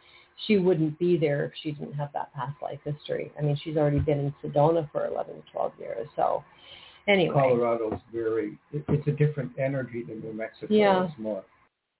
[0.46, 3.32] she wouldn't be there if she didn't have that past life history.
[3.38, 6.08] I mean, she's already been in Sedona for 11 to 12 years.
[6.14, 6.44] So
[7.08, 10.72] anyway, Colorado's very, it, it's a different energy than New Mexico.
[10.72, 11.06] Yeah.
[11.06, 11.44] It's more,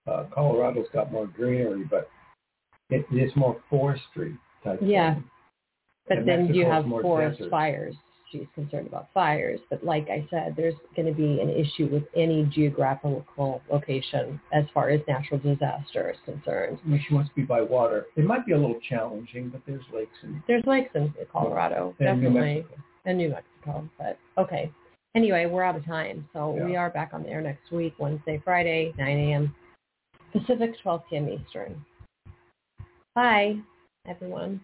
[0.06, 2.08] uh, Colorado's got more greenery, but
[2.90, 5.16] it, it's more forestry type Yeah.
[6.08, 7.50] but then you have forest desert.
[7.50, 7.94] fires.
[8.30, 12.02] She's concerned about fires, but like I said, there's going to be an issue with
[12.14, 16.78] any geographical location as far as natural disaster is concerned.
[16.84, 18.06] I mean, she wants to be by water.
[18.16, 22.06] It might be a little challenging, but there's lakes in, There's lakes in Colorado, New
[22.06, 22.82] definitely, Mexico.
[23.06, 23.88] and New Mexico.
[23.98, 24.70] But okay.
[25.14, 26.64] Anyway, we're out of time, so Yeah.
[26.66, 29.54] we are back on the air next week, Wednesday, Friday, 9 a.m.
[30.32, 31.28] Pacific, 12 p.m.
[31.30, 31.82] Eastern.
[33.14, 33.56] Bye,
[34.06, 34.60] everyone.